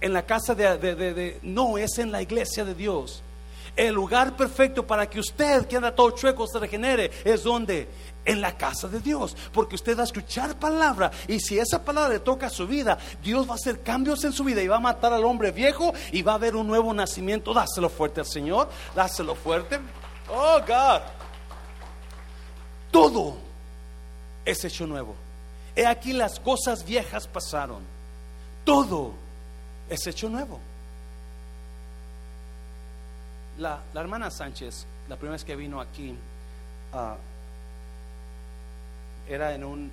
[0.00, 3.22] en la casa de, de, no, es en la iglesia de Dios.
[3.76, 7.88] El lugar perfecto para que usted que anda todo chueco se regenere es donde,
[8.24, 12.14] en la casa de Dios, porque usted va a escuchar palabra y si esa palabra
[12.14, 14.76] le toca a su vida, Dios va a hacer cambios en su vida y va
[14.76, 17.54] a matar al hombre viejo y va a haber un nuevo nacimiento.
[17.54, 19.78] Dáselo fuerte al Señor, dáselo fuerte.
[20.28, 21.15] Oh God.
[22.96, 23.36] Todo
[24.42, 25.14] es hecho nuevo.
[25.74, 27.82] He aquí las cosas viejas pasaron.
[28.64, 29.12] Todo
[29.90, 30.58] es hecho nuevo.
[33.58, 36.16] La, hermana Sánchez, la primera vez que vino aquí,
[36.94, 37.16] uh,
[39.30, 39.90] era en un,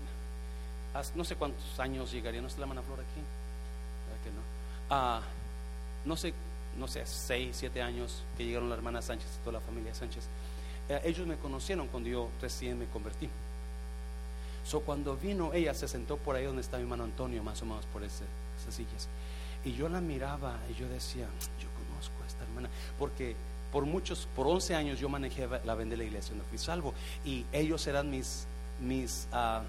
[1.16, 3.22] no sé cuántos años llegaría, ¿no está la flor aquí?
[4.90, 5.22] Ah,
[6.06, 6.34] no sé,
[6.78, 10.24] no sé, seis, siete años que llegaron la hermana Sánchez y toda la familia Sánchez.
[10.90, 13.30] Eh, ellos me conocieron cuando yo recién me convertí.
[14.66, 17.66] So, cuando vino, ella se sentó por ahí donde está mi hermano Antonio, más o
[17.66, 18.24] menos por ese,
[18.62, 19.08] esas sillas.
[19.66, 21.28] Y yo la miraba y yo decía,
[21.60, 23.36] yo conozco a esta hermana, porque
[23.72, 26.94] por muchos, por 11 años yo manejé la venda de la iglesia, no fui salvo,
[27.26, 28.46] y ellos eran mis
[28.80, 29.64] mis, uh,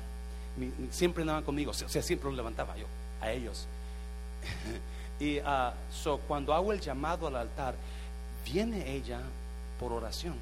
[0.90, 2.87] siempre andaban conmigo, o sea, siempre los levantaba yo
[3.20, 3.66] a ellos.
[5.20, 7.74] y uh, so, cuando hago el llamado al altar,
[8.44, 9.20] viene ella
[9.79, 10.35] por oración.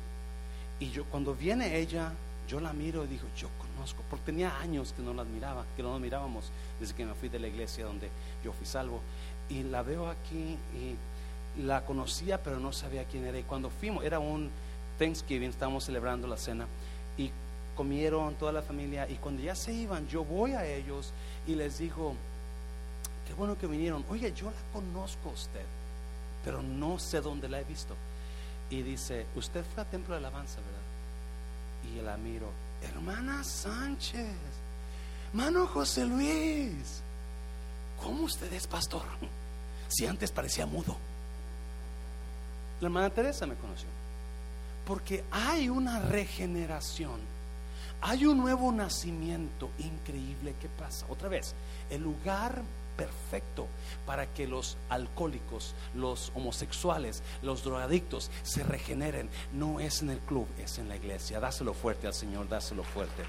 [0.82, 2.12] Y yo, cuando viene ella,
[2.48, 5.82] yo la miro y digo, yo conozco, porque tenía años que no la admiraba, que
[5.84, 8.10] no nos mirábamos desde que me fui de la iglesia donde
[8.42, 9.00] yo fui salvo.
[9.48, 10.96] Y la veo aquí y
[11.64, 13.38] la conocía, pero no sabía quién era.
[13.38, 14.50] Y cuando fuimos, era un
[14.98, 16.66] Thanksgiving, estábamos celebrando la cena.
[17.16, 17.30] Y
[17.76, 21.12] comieron toda la familia y cuando ya se iban, yo voy a ellos
[21.46, 22.16] y les digo,
[23.28, 24.04] qué bueno que vinieron.
[24.10, 25.64] Oye, yo la conozco a usted,
[26.44, 27.94] pero no sé dónde la he visto.
[28.73, 31.92] Y dice, usted fue a Templo de Alabanza, ¿verdad?
[31.92, 32.46] Y la miro,
[32.81, 34.35] hermana Sánchez,
[35.35, 37.02] mano José Luis,
[38.02, 39.02] ¿cómo usted es pastor?
[39.88, 40.96] Si antes parecía mudo.
[42.81, 43.88] La hermana Teresa me conoció.
[44.87, 47.20] Porque hay una regeneración
[48.04, 51.06] hay un nuevo nacimiento increíble que pasa.
[51.08, 51.54] Otra vez,
[51.88, 52.62] el lugar
[52.96, 53.66] perfecto
[54.06, 60.46] para que los alcohólicos, los homosexuales, los drogadictos se regeneren no es en el club,
[60.58, 61.40] es en la iglesia.
[61.40, 63.24] Dáselo fuerte al Señor, dáselo fuerte.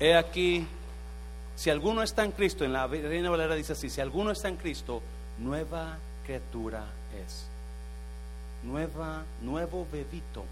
[0.00, 0.66] He aquí
[1.56, 4.54] Si alguno está en Cristo, en la Reina Valera dice así, si alguno está en
[4.54, 5.02] Cristo,
[5.38, 6.84] nueva criatura
[7.20, 7.46] es.
[8.62, 10.44] Nueva, nuevo bebito.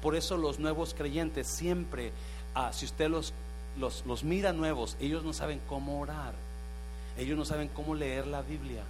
[0.00, 2.12] Por eso los nuevos creyentes siempre,
[2.54, 3.34] ah, si usted los,
[3.80, 6.34] los, los mira nuevos, ellos no saben cómo orar.
[7.18, 8.82] Ellos no saben cómo leer la Biblia.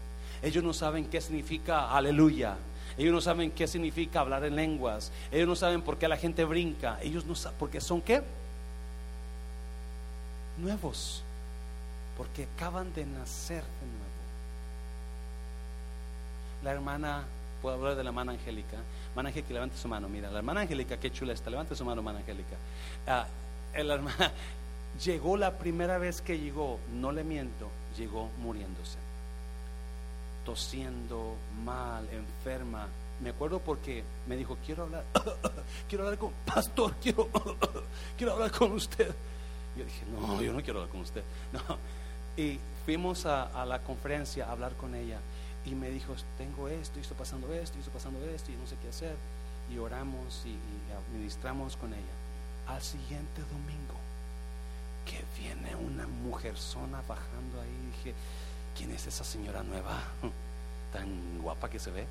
[0.42, 2.56] Ellos no saben qué significa aleluya.
[2.98, 5.10] Ellos no saben qué significa hablar en lenguas.
[5.30, 6.98] Ellos no saben por qué la gente brinca.
[7.02, 8.22] Ellos no saben, porque son qué?
[10.58, 11.22] Nuevos.
[12.16, 14.10] Porque acaban de nacer de nuevo.
[16.62, 17.24] La hermana,
[17.62, 18.76] puedo hablar de la hermana Angélica.
[19.10, 20.08] Hermana Angélica, levante su mano.
[20.08, 21.48] Mira, la hermana Angélica, qué chula está.
[21.48, 22.56] Levante su mano, hermana Angélica.
[23.06, 23.26] Ah,
[23.74, 24.32] la hermana
[25.04, 28.98] llegó la primera vez que llegó, no le miento, llegó muriéndose
[30.44, 32.88] tosiendo mal, enferma.
[33.22, 35.04] Me acuerdo porque me dijo, quiero hablar,
[35.88, 37.28] quiero hablar con pastor, quiero,
[38.16, 39.14] quiero hablar con usted.
[39.76, 41.22] Yo dije, no, yo no quiero hablar con usted.
[41.52, 41.60] No.
[42.36, 45.18] Y fuimos a, la conferencia a hablar con ella
[45.66, 48.66] y me dijo, tengo esto, y estoy pasando esto, y estoy pasando esto, y no
[48.66, 49.14] sé qué hacer.
[49.70, 52.16] Y oramos y, y administramos con ella.
[52.66, 53.99] Al siguiente domingo,
[55.04, 58.14] que viene una mujerzona bajando ahí, dije,
[58.76, 60.02] ¿quién es esa señora nueva?
[60.92, 62.06] Tan guapa que se ve.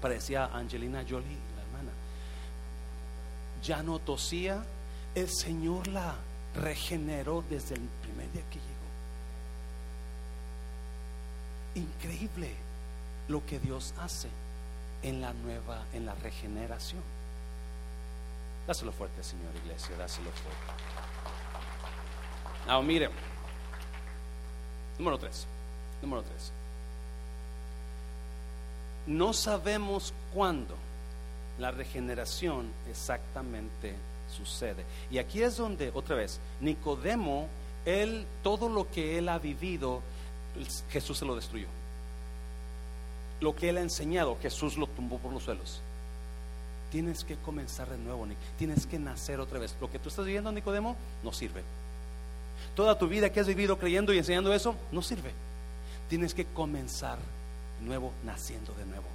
[0.00, 1.90] Parecía Angelina Jolie, la hermana.
[3.62, 4.64] Ya no tosía.
[5.14, 6.14] El Señor la
[6.54, 8.76] regeneró desde el primer día que llegó.
[11.86, 12.50] Increíble
[13.28, 14.28] lo que Dios hace
[15.02, 17.02] en la nueva, en la regeneración.
[18.66, 20.82] Dáselo fuerte, Señor Iglesia, dáselo fuerte.
[22.66, 23.10] Ahora mire,
[24.98, 25.46] número tres.
[26.02, 26.52] Número tres.
[29.06, 30.74] No sabemos cuándo
[31.58, 33.94] la regeneración exactamente
[34.36, 34.84] sucede.
[35.10, 37.48] Y aquí es donde, otra vez, Nicodemo,
[37.84, 40.02] él, todo lo que él ha vivido,
[40.90, 41.68] Jesús se lo destruyó.
[43.40, 45.80] Lo que él ha enseñado, Jesús lo tumbó por los suelos.
[46.90, 48.26] Tienes que comenzar de nuevo,
[48.58, 49.76] tienes que nacer otra vez.
[49.80, 51.62] Lo que tú estás viviendo, Nicodemo, no sirve.
[52.76, 55.32] Toda tu vida que has vivido creyendo y enseñando eso, no sirve.
[56.10, 57.18] Tienes que comenzar
[57.80, 59.06] nuevo, naciendo de nuevo.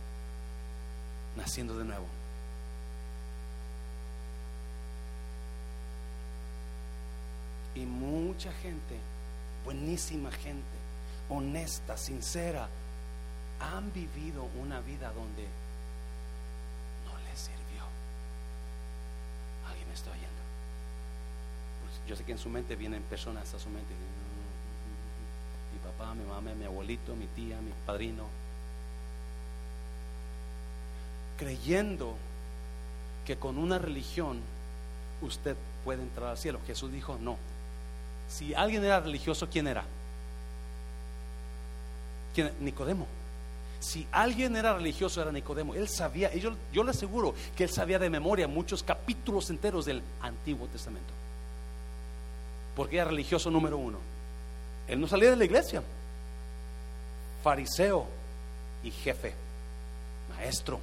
[1.38, 2.06] Naciendo de nuevo.
[7.76, 8.98] Y mucha gente,
[9.64, 10.66] buenísima gente,
[11.30, 12.68] honesta, sincera,
[13.60, 15.44] han vivido una vida donde
[17.06, 17.84] no les sirvió.
[19.70, 20.31] ¿Alguien me está oyendo?
[22.12, 23.94] Yo sé que en su mente vienen personas a su mente
[25.82, 28.26] papá, mi mamá, mi abuelito, mi tía, mi padrino,
[31.38, 32.18] creyendo
[33.26, 34.42] que con una religión
[35.22, 35.56] usted
[35.86, 36.60] puede entrar al cielo.
[36.68, 37.38] Jesús dijo, no.
[38.28, 39.86] Si alguien era religioso, ¿quién era?
[42.36, 42.52] ¿Quién?
[42.60, 43.08] Nicodemo.
[43.80, 45.76] Si alguien era religioso, era Nicodemo.
[45.76, 50.04] Él sabía, yo, yo le aseguro que él sabía de memoria muchos capítulos enteros del
[50.22, 51.21] Antiguo Testamento.
[52.76, 53.98] Porque era religioso número uno.
[54.88, 55.82] Él no salía de la iglesia.
[57.44, 58.06] Fariseo
[58.84, 59.34] y jefe,
[60.30, 60.80] maestro.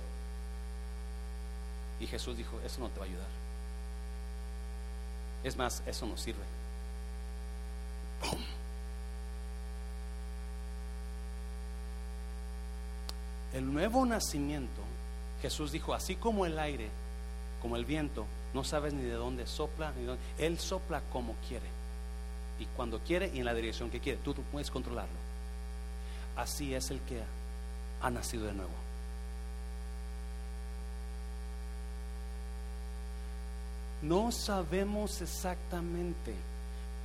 [2.01, 3.27] Y Jesús dijo, eso no te va a ayudar.
[5.45, 6.43] Es más, eso no sirve.
[13.55, 14.83] El nuevo nacimiento,
[15.43, 16.89] Jesús dijo, así como el aire,
[17.63, 21.35] como el viento, no sabes ni de dónde sopla, ni de dónde, Él sopla como
[21.49, 21.78] quiere
[22.59, 24.19] y cuando quiere y en la dirección que quiere.
[24.25, 25.15] Tú, puedes controlarlo.
[26.37, 27.23] Así es el que
[28.01, 28.71] ha nacido de nuevo.
[34.03, 36.35] No sabemos exactamente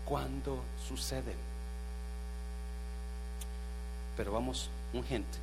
[0.06, 1.34] cuándo sucede.
[4.16, 5.38] Pero vamos, un gente.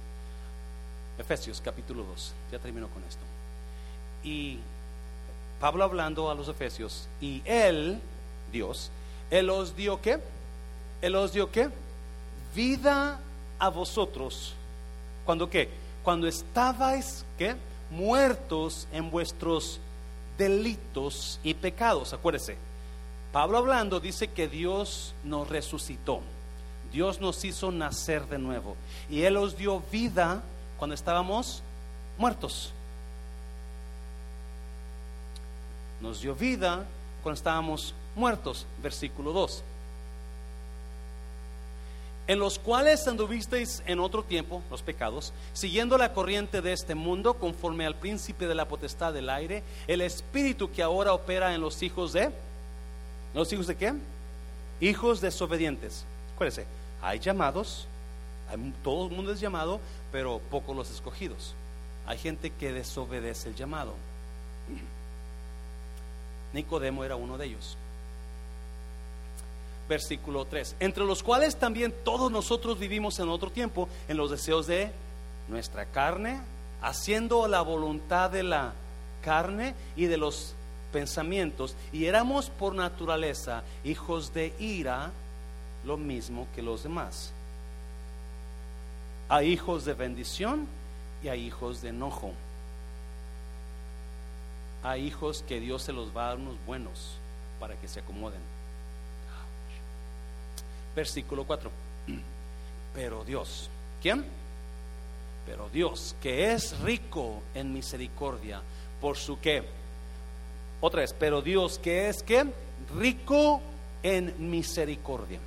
[1.19, 2.35] Efesios capítulo 2.
[2.53, 3.23] Ya termino con esto.
[4.23, 4.61] Y
[5.61, 8.01] Pablo hablando a los Efesios, y él,
[8.51, 8.91] Dios,
[9.31, 10.20] él os dio qué?
[11.01, 11.70] Él os dio qué?
[12.55, 13.20] Vida
[13.59, 14.55] a vosotros.
[15.24, 15.68] ¿Cuando qué?
[16.03, 17.57] Cuando estabais qué?
[17.91, 19.81] Muertos en vuestros
[20.37, 22.12] delitos y pecados.
[22.12, 22.57] Acuérdese.
[23.33, 26.20] Pablo hablando dice que Dios nos resucitó.
[26.93, 28.76] Dios nos hizo nacer de nuevo.
[29.09, 30.43] Y Él os dio vida
[30.76, 31.62] cuando estábamos
[32.18, 32.72] muertos.
[36.01, 36.85] Nos dio vida
[37.23, 39.62] cuando estábamos muertos, versículo 2.
[42.27, 47.35] En los cuales anduvisteis en otro tiempo, los pecados, siguiendo la corriente de este mundo,
[47.35, 51.83] conforme al príncipe de la potestad del aire, el espíritu que ahora opera en los
[51.83, 52.31] hijos de...
[53.35, 53.95] ¿Los hijos de qué?
[54.81, 56.05] hijos desobedientes.
[56.35, 56.66] Acuérdense,
[57.03, 57.87] hay llamados,
[58.83, 61.55] todo el mundo es llamado, pero pocos los escogidos.
[62.07, 63.95] Hay gente que desobedece el llamado.
[66.53, 67.77] Nicodemo era uno de ellos.
[69.89, 70.77] Versículo 3.
[70.81, 74.93] Entre los cuales también todos nosotros vivimos en otro tiempo en los deseos de
[75.49, 76.41] nuestra carne,
[76.81, 78.73] haciendo la voluntad de la
[79.23, 80.55] carne y de los
[80.93, 85.11] pensamientos, y éramos por naturaleza hijos de ira,
[85.85, 87.33] lo mismo que los demás.
[89.29, 90.67] Hay hijos de bendición
[91.23, 92.33] y hay hijos de enojo.
[94.83, 97.16] Hay hijos que Dios se los va a dar unos buenos
[97.59, 98.41] para que se acomoden.
[100.97, 101.70] Versículo 4.
[102.95, 103.68] Pero Dios,
[104.03, 104.24] ¿quién?
[105.47, 108.62] Pero Dios, que es rico en misericordia,
[109.01, 109.64] por su que,
[110.81, 112.47] otra vez, pero Dios, que es que
[112.97, 113.61] rico
[114.03, 115.41] en misericordia,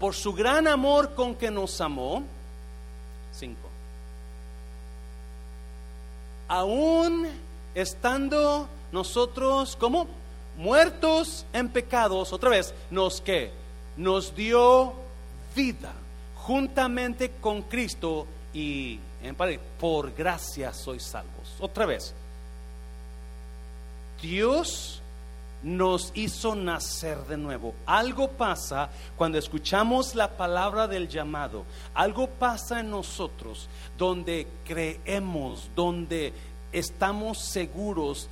[0.00, 2.22] por su gran amor con que nos amó,
[3.32, 3.68] cinco,
[6.48, 7.28] aún
[7.74, 10.06] estando nosotros como
[10.56, 13.50] muertos en pecados, otra vez, nos que
[13.96, 14.92] nos dio
[15.54, 15.92] vida
[16.34, 19.36] juntamente con Cristo y en
[19.78, 21.54] por gracia sois salvos.
[21.60, 22.12] Otra vez,
[24.20, 25.00] Dios
[25.62, 27.74] nos hizo nacer de nuevo.
[27.86, 31.64] Algo pasa cuando escuchamos la palabra del llamado.
[31.94, 36.32] Algo pasa en nosotros donde creemos, donde
[36.72, 38.28] estamos seguros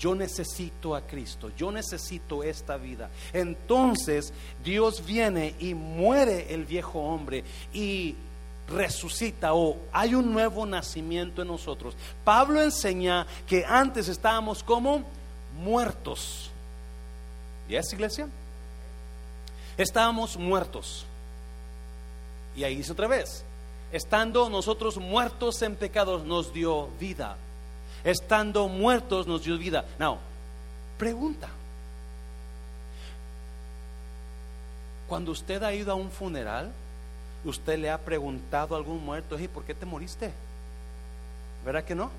[0.00, 3.10] yo necesito a Cristo, yo necesito esta vida.
[3.34, 4.32] Entonces
[4.64, 8.16] Dios viene y muere el viejo hombre y
[8.66, 11.94] resucita o hay un nuevo nacimiento en nosotros.
[12.24, 15.04] Pablo enseña que antes estábamos como
[15.62, 16.50] muertos.
[17.68, 18.26] ¿Y es iglesia?
[19.76, 21.04] Estábamos muertos.
[22.56, 23.44] Y ahí dice otra vez,
[23.92, 27.36] estando nosotros muertos en pecados nos dio vida
[28.04, 29.84] estando muertos nos dio vida.
[29.98, 30.18] Now,
[30.98, 31.48] pregunta.
[35.08, 36.70] Cuando usted ha ido a un funeral,
[37.44, 40.32] usted le ha preguntado a algún muerto, ¿y por qué te moriste?
[41.64, 42.10] ¿Verdad que no?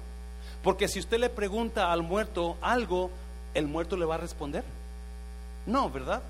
[0.64, 3.10] Porque si usted le pregunta al muerto algo,
[3.54, 4.64] el muerto le va a responder.
[5.66, 6.22] No, ¿verdad?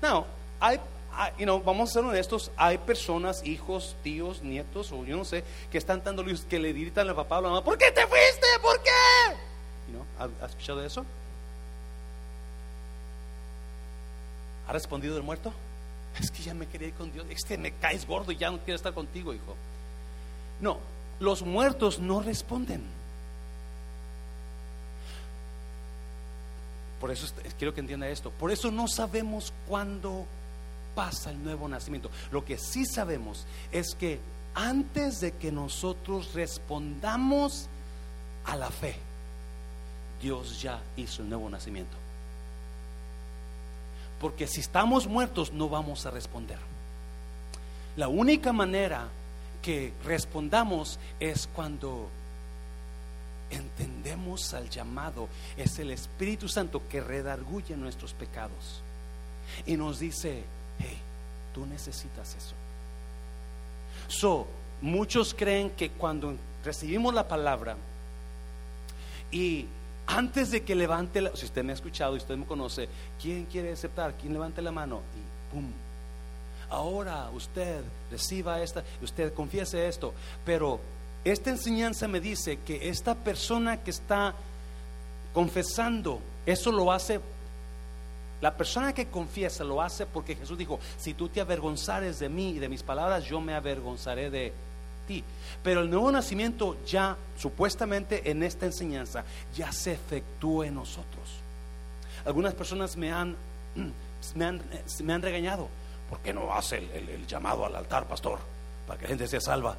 [0.00, 0.26] No,
[0.60, 0.78] hay
[1.14, 1.30] Ah,
[1.64, 6.02] vamos a ser honestos, hay personas, hijos, tíos, nietos, o yo no sé, que están
[6.02, 8.46] dando luz, que le gritan al papá o la mamá, ¿por qué te fuiste?
[8.62, 8.90] ¿Por qué?
[10.40, 11.04] ¿Has escuchado eso?
[14.68, 15.52] ¿Ha respondido el muerto?
[16.18, 18.50] Es que ya me quería ir con Dios, es que me caes gordo y ya
[18.50, 19.56] no quiero estar contigo, hijo.
[20.60, 20.78] No,
[21.20, 22.82] los muertos no responden.
[27.00, 27.26] Por eso
[27.58, 28.30] quiero que entienda esto.
[28.30, 30.24] Por eso no sabemos cuándo
[30.94, 32.10] pasa el nuevo nacimiento.
[32.30, 34.20] Lo que sí sabemos es que
[34.54, 37.68] antes de que nosotros respondamos
[38.44, 38.96] a la fe,
[40.20, 41.96] Dios ya hizo el nuevo nacimiento.
[44.20, 46.58] Porque si estamos muertos no vamos a responder.
[47.96, 49.08] La única manera
[49.60, 52.08] que respondamos es cuando
[53.50, 55.28] entendemos al llamado.
[55.56, 58.82] Es el Espíritu Santo que redarguye nuestros pecados
[59.66, 60.44] y nos dice,
[60.78, 60.98] hey,
[61.54, 62.54] tú necesitas eso.
[64.08, 64.46] So,
[64.80, 67.76] muchos creen que cuando recibimos la palabra
[69.30, 69.66] y
[70.06, 72.88] antes de que levante la, si usted me ha escuchado y usted me conoce,
[73.20, 74.14] ¿quién quiere aceptar?
[74.20, 75.00] ¿Quién levante la mano?
[75.16, 75.70] Y pum.
[76.68, 80.14] Ahora usted reciba esta, usted confiese esto,
[80.44, 80.80] pero
[81.24, 84.34] esta enseñanza me dice que esta persona que está
[85.32, 87.20] confesando, eso lo hace
[88.42, 92.50] la persona que confiesa lo hace porque Jesús dijo, si tú te avergonzares de mí
[92.50, 94.52] y de mis palabras, yo me avergonzaré de
[95.06, 95.22] ti.
[95.62, 99.24] Pero el nuevo nacimiento ya, supuestamente en esta enseñanza,
[99.54, 101.22] ya se efectúa en nosotros.
[102.24, 103.36] Algunas personas me han,
[104.34, 104.60] me han,
[105.04, 105.68] me han regañado.
[106.10, 108.40] ¿Por qué no hace el, el llamado al altar, pastor?
[108.88, 109.76] Para que la gente sea salva.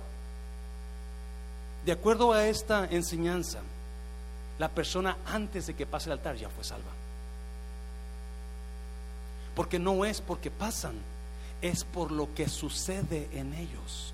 [1.85, 3.59] De acuerdo a esta enseñanza,
[4.57, 7.02] la persona antes de que pase el altar ya fue salva.
[9.55, 10.95] Porque no es porque pasan,
[11.61, 14.13] es por lo que sucede en ellos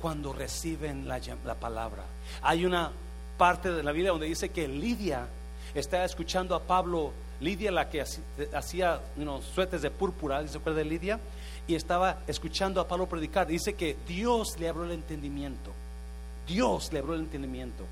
[0.00, 1.20] cuando reciben la,
[1.60, 2.04] palabra.
[2.42, 2.90] Hay una
[3.36, 5.26] parte de la Biblia donde dice que Lidia
[5.74, 8.04] está escuchando a Pablo, Lidia la que
[8.54, 11.20] hacía unos suetes de púrpura, ¿se acuerda de Lidia?
[11.66, 13.46] Y estaba escuchando a Pablo predicar.
[13.46, 15.70] Dice que Dios le abrió el entendimiento.
[16.46, 17.84] Dios le abrió el entendimiento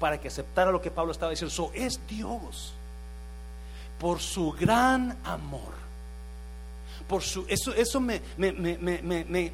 [0.00, 1.52] para que aceptara lo que Pablo estaba diciendo.
[1.52, 2.74] Eso es Dios
[3.98, 5.74] por su gran amor.
[7.08, 9.52] Por su, eso eso me, me, me, me,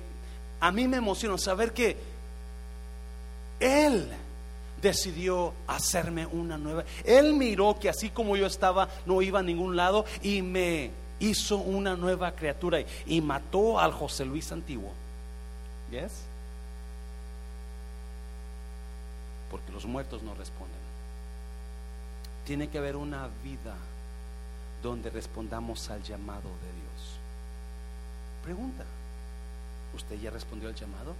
[0.60, 1.96] a mí me emociona saber que
[3.60, 4.08] Él
[4.80, 6.84] decidió hacerme una nueva.
[7.04, 10.90] Él miró que así como yo estaba, no iba a ningún lado y me
[11.20, 14.92] hizo una nueva criatura y mató al José Luis antiguo.
[15.90, 16.12] ¿Yes?
[19.50, 20.80] Porque los muertos no responden.
[22.46, 23.76] Tiene que haber una vida
[24.82, 27.18] donde respondamos al llamado de Dios.
[28.42, 28.84] Pregunta,
[29.94, 31.14] ¿usted ya respondió al llamado?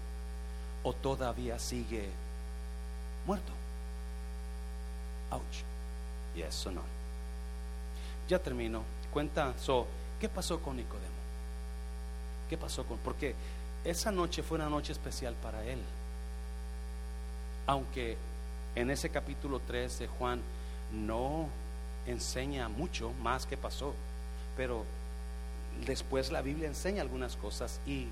[0.83, 2.11] ¿O todavía sigue
[3.27, 3.53] muerto?
[5.31, 5.63] Ouch.
[6.35, 6.83] Y eso no.
[8.29, 8.83] Ya termino.
[9.13, 9.87] Cuenta, so,
[10.21, 11.07] ¿qué pasó con Nicodemo?
[12.49, 12.99] ¿Qué pasó con?
[12.99, 13.35] Porque
[13.85, 15.81] esa noche fue una noche especial para él.
[17.67, 18.17] Aunque
[18.75, 20.41] en ese capítulo 3 de Juan
[20.93, 21.49] no
[22.07, 23.95] enseña mucho más que pasó,
[24.57, 24.85] pero
[25.87, 28.09] después la Biblia enseña algunas cosas y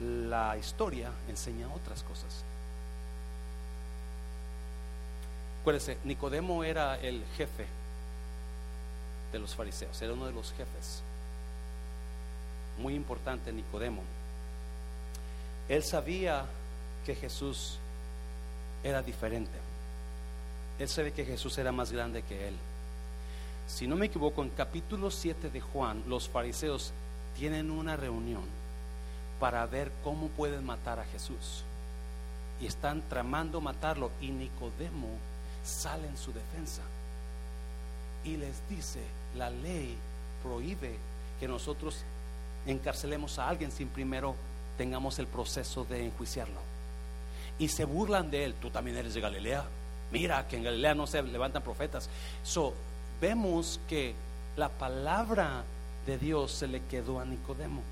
[0.00, 2.44] la historia enseña otras cosas.
[5.60, 7.66] Acuérdense, Nicodemo era el jefe
[9.32, 11.02] de los fariseos, era uno de los jefes.
[12.78, 14.02] Muy importante Nicodemo.
[15.68, 16.44] Él sabía
[17.06, 17.78] que Jesús
[18.82, 19.58] era diferente.
[20.78, 22.54] Él sabe que Jesús era más grande que él.
[23.66, 26.92] Si no me equivoco, en capítulo 7 de Juan, los fariseos
[27.36, 28.42] tienen una reunión
[29.40, 31.64] para ver cómo pueden matar a Jesús.
[32.60, 34.10] Y están tramando matarlo.
[34.20, 35.08] Y Nicodemo
[35.64, 36.82] sale en su defensa.
[38.22, 39.00] Y les dice,
[39.36, 39.96] la ley
[40.42, 40.96] prohíbe
[41.40, 42.04] que nosotros
[42.66, 44.34] encarcelemos a alguien sin primero
[44.78, 46.60] tengamos el proceso de enjuiciarlo.
[47.58, 48.54] Y se burlan de él.
[48.54, 49.64] Tú también eres de Galilea.
[50.10, 52.08] Mira que en Galilea no se levantan profetas.
[53.20, 54.14] Vemos que
[54.56, 55.64] la palabra
[56.06, 57.82] de Dios se le quedó a Nicodemo.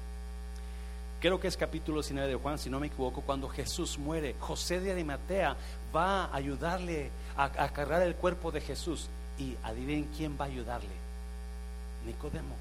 [1.20, 4.80] Creo que es capítulo 19 de Juan, si no me equivoco, cuando Jesús muere, José
[4.80, 5.56] de Arimatea
[5.94, 9.08] va a ayudarle a, a cargar el cuerpo de Jesús.
[9.38, 10.90] Y adivinen quién va a ayudarle.
[12.04, 12.54] Nicodemo.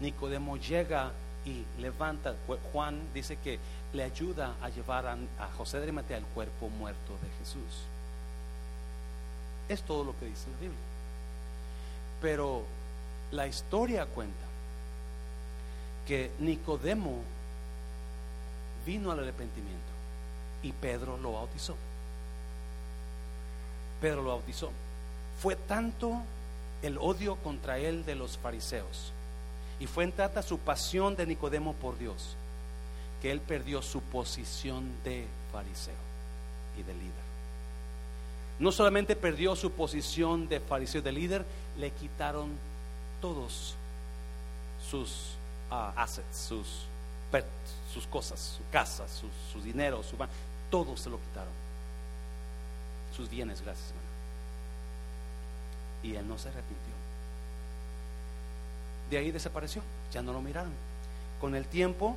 [0.00, 1.12] Nicodemo llega
[1.44, 2.34] y levanta.
[2.72, 3.58] Juan dice que
[3.92, 5.16] le ayuda a llevar a,
[5.56, 7.86] José de Arimatea el cuerpo muerto de Jesús.
[9.68, 10.78] Es todo lo que dice la Biblia.
[12.22, 12.62] Pero
[13.32, 14.46] la historia cuenta
[16.06, 17.20] que Nicodemo
[18.86, 19.92] vino al arrepentimiento
[20.62, 21.76] y Pedro lo bautizó.
[24.00, 24.70] Pedro lo bautizó.
[25.40, 26.22] Fue tanto
[26.82, 29.12] el odio contra él de los fariseos
[29.80, 32.36] y fue en trata su pasión de Nicodemo por Dios
[33.20, 35.94] que él perdió su posición de fariseo
[36.78, 37.31] y de líder.
[38.58, 41.44] No solamente perdió su posición de fariseo de líder,
[41.78, 42.50] le quitaron
[43.20, 43.74] todos
[44.90, 45.34] sus
[45.70, 46.66] ah, assets, sus,
[47.92, 50.16] sus cosas, su casa, su, dinero, su
[50.70, 51.52] todo se lo quitaron.
[53.16, 54.08] Sus bienes, gracias, hermano.
[56.02, 56.92] Y él no se arrepintió.
[59.10, 59.82] De ahí desapareció,
[60.12, 60.72] ya no lo miraron.
[61.40, 62.16] Con el tiempo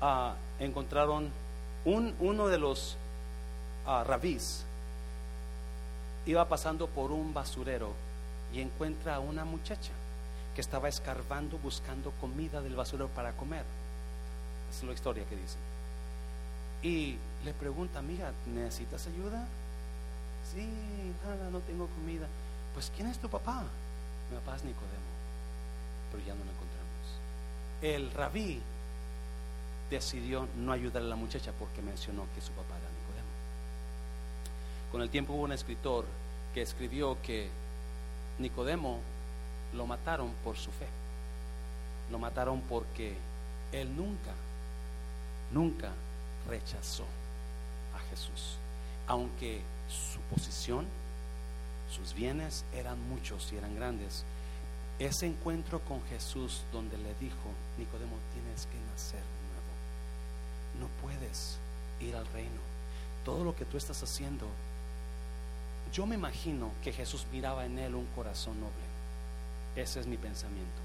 [0.00, 1.30] ah, encontraron
[1.84, 2.96] un, uno de los
[3.86, 4.64] uh, rabís,
[6.28, 7.94] iba pasando por un basurero
[8.52, 9.92] y encuentra a una muchacha
[10.54, 13.64] que estaba escarbando buscando comida del basurero para comer.
[14.70, 15.56] Es la historia que dice.
[16.82, 17.16] Y
[17.46, 19.46] le pregunta, amiga, ¿necesitas ayuda?
[20.52, 20.68] Sí,
[21.24, 22.26] nada, no tengo comida.
[22.74, 23.62] Pues, ¿quién es tu papá?
[24.30, 25.10] Mi papá es Nicodemo,
[26.12, 27.08] pero ya no lo encontramos.
[27.80, 28.60] El rabí
[29.88, 32.97] decidió no ayudar a la muchacha porque mencionó que su papá era.
[34.90, 36.06] Con el tiempo hubo un escritor
[36.54, 37.50] que escribió que
[38.38, 39.00] Nicodemo
[39.74, 40.86] lo mataron por su fe.
[42.10, 43.16] Lo mataron porque
[43.72, 44.32] él nunca,
[45.52, 45.90] nunca
[46.48, 47.04] rechazó
[47.94, 48.56] a Jesús.
[49.06, 50.86] Aunque su posición,
[51.90, 54.24] sus bienes eran muchos y eran grandes.
[54.98, 59.70] Ese encuentro con Jesús donde le dijo, Nicodemo, tienes que nacer de nuevo.
[60.80, 61.58] No puedes
[62.00, 62.60] ir al reino.
[63.24, 64.46] Todo lo que tú estás haciendo
[65.92, 68.72] yo me imagino que Jesús miraba en él un corazón noble.
[69.76, 70.80] Ese es mi pensamiento.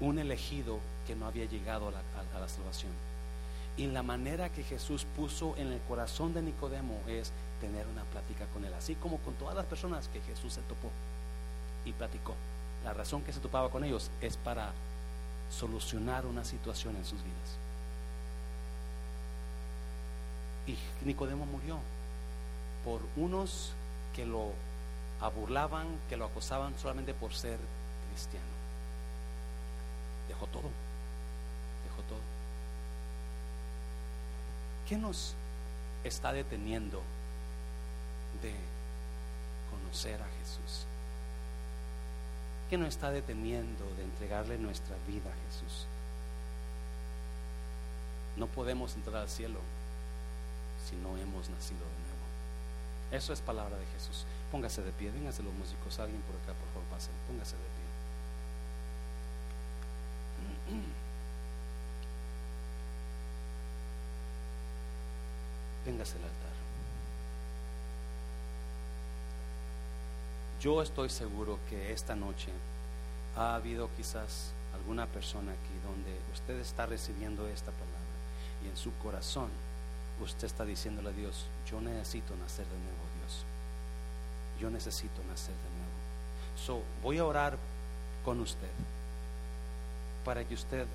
[0.00, 2.92] Un elegido que no había llegado a la, salvación.
[3.76, 8.46] Y la manera que Jesús puso en el corazón de Nicodemo es tener una plática
[8.52, 10.90] con él, así como con todas las personas que Jesús se topó
[11.84, 12.34] y platicó.
[12.84, 14.72] La razón que se topaba con ellos es para
[15.50, 17.58] solucionar una situación en sus vidas.
[20.66, 21.78] Y Nicodemo murió
[22.84, 23.72] por unos
[24.14, 24.52] que lo
[25.20, 27.58] aburlaban, que lo acosaban solamente por ser
[28.10, 28.46] cristiano.
[30.28, 30.70] Dejó todo,
[31.84, 32.20] dejó todo.
[34.88, 35.34] ¿Qué nos
[36.04, 37.02] está deteniendo
[38.42, 38.54] de
[39.70, 40.86] conocer a Jesús?
[42.70, 45.86] ¿Qué nos está deteniendo de entregarle nuestra vida a Jesús?
[48.36, 49.60] No podemos entrar al cielo
[50.88, 52.03] si no hemos nacido de nuevo.
[53.14, 54.24] Eso es palabra de Jesús.
[54.50, 57.84] Póngase de pie, véngase los músicos, alguien por acá, por favor, pasen, póngase de pie.
[65.86, 66.54] Véngase al altar.
[70.60, 72.50] Yo estoy seguro que esta noche
[73.36, 78.00] ha habido quizás alguna persona aquí donde usted está recibiendo esta palabra
[78.64, 79.50] y en su corazón
[80.20, 83.44] usted está diciéndole a Dios, yo necesito nacer de nuevo, Dios.
[84.60, 85.94] Yo necesito nacer de nuevo.
[86.56, 87.58] So, voy a orar
[88.24, 88.70] con usted
[90.24, 90.86] para que usted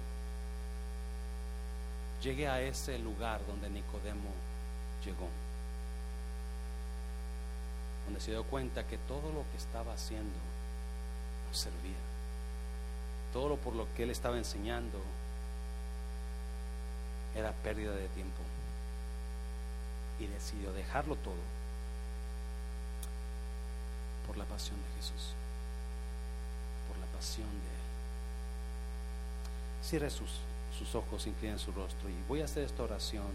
[2.22, 4.32] llegue a ese lugar donde Nicodemo
[5.05, 5.28] llegó.
[8.05, 10.38] Donde se dio cuenta que todo lo que estaba haciendo
[11.47, 11.97] no servía.
[13.32, 14.99] Todo lo por lo que él estaba enseñando
[17.36, 18.41] era pérdida de tiempo.
[20.20, 21.41] Y decidió dejarlo todo
[24.28, 25.34] por la pasión de Jesús,
[26.88, 27.80] por la pasión de Él.
[29.82, 30.30] Cierre sus,
[30.78, 33.28] sus ojos, incline su rostro y voy a hacer esta oración.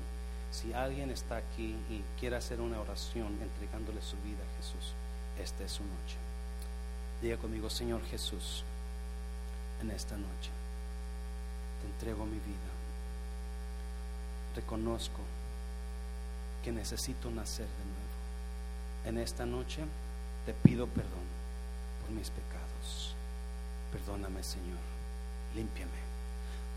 [0.52, 4.92] Si alguien está aquí y quiere hacer una oración entregándole su vida a Jesús,
[5.40, 6.16] esta es su noche.
[7.20, 8.62] Diga conmigo, Señor Jesús,
[9.80, 10.50] en esta noche
[11.80, 12.74] te entrego mi vida
[14.54, 15.20] reconozco
[16.64, 18.04] que necesito nacer de nuevo.
[19.04, 19.84] En esta noche
[20.46, 21.26] te pido perdón
[22.00, 23.14] por mis pecados.
[23.92, 24.78] Perdóname, Señor.
[25.54, 25.92] Límpiame.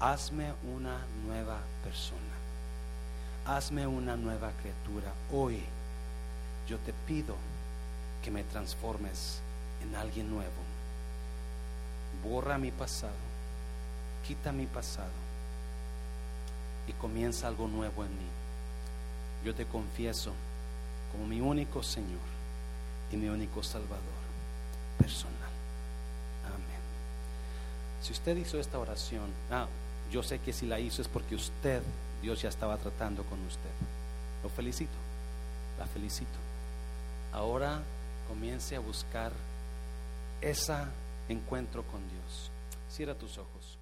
[0.02, 2.20] Hazme una nueva persona.
[3.46, 5.14] Hazme una nueva criatura.
[5.32, 5.64] Hoy
[6.68, 7.38] yo te pido
[8.22, 9.40] que me transformes
[9.82, 10.52] en alguien nuevo.
[12.24, 13.14] Borra mi pasado.
[14.28, 15.28] Quita mi pasado
[16.88, 18.37] y comienza algo nuevo en mí.
[19.44, 20.34] Yo te confieso
[21.12, 22.20] como mi único Señor
[23.12, 24.02] y mi único Salvador
[24.98, 25.52] personal.
[26.46, 26.82] Amén.
[28.02, 29.68] Si usted hizo esta oración, ah,
[30.12, 31.82] yo sé que si la hizo es porque usted,
[32.22, 33.70] Dios ya estaba tratando con usted.
[34.44, 34.98] Lo felicito,
[35.78, 36.38] la felicito.
[37.32, 37.82] Ahora
[38.28, 39.32] comience a buscar
[40.42, 40.74] ese
[41.30, 42.52] encuentro con Dios.
[42.90, 43.78] Cierra tus ojos.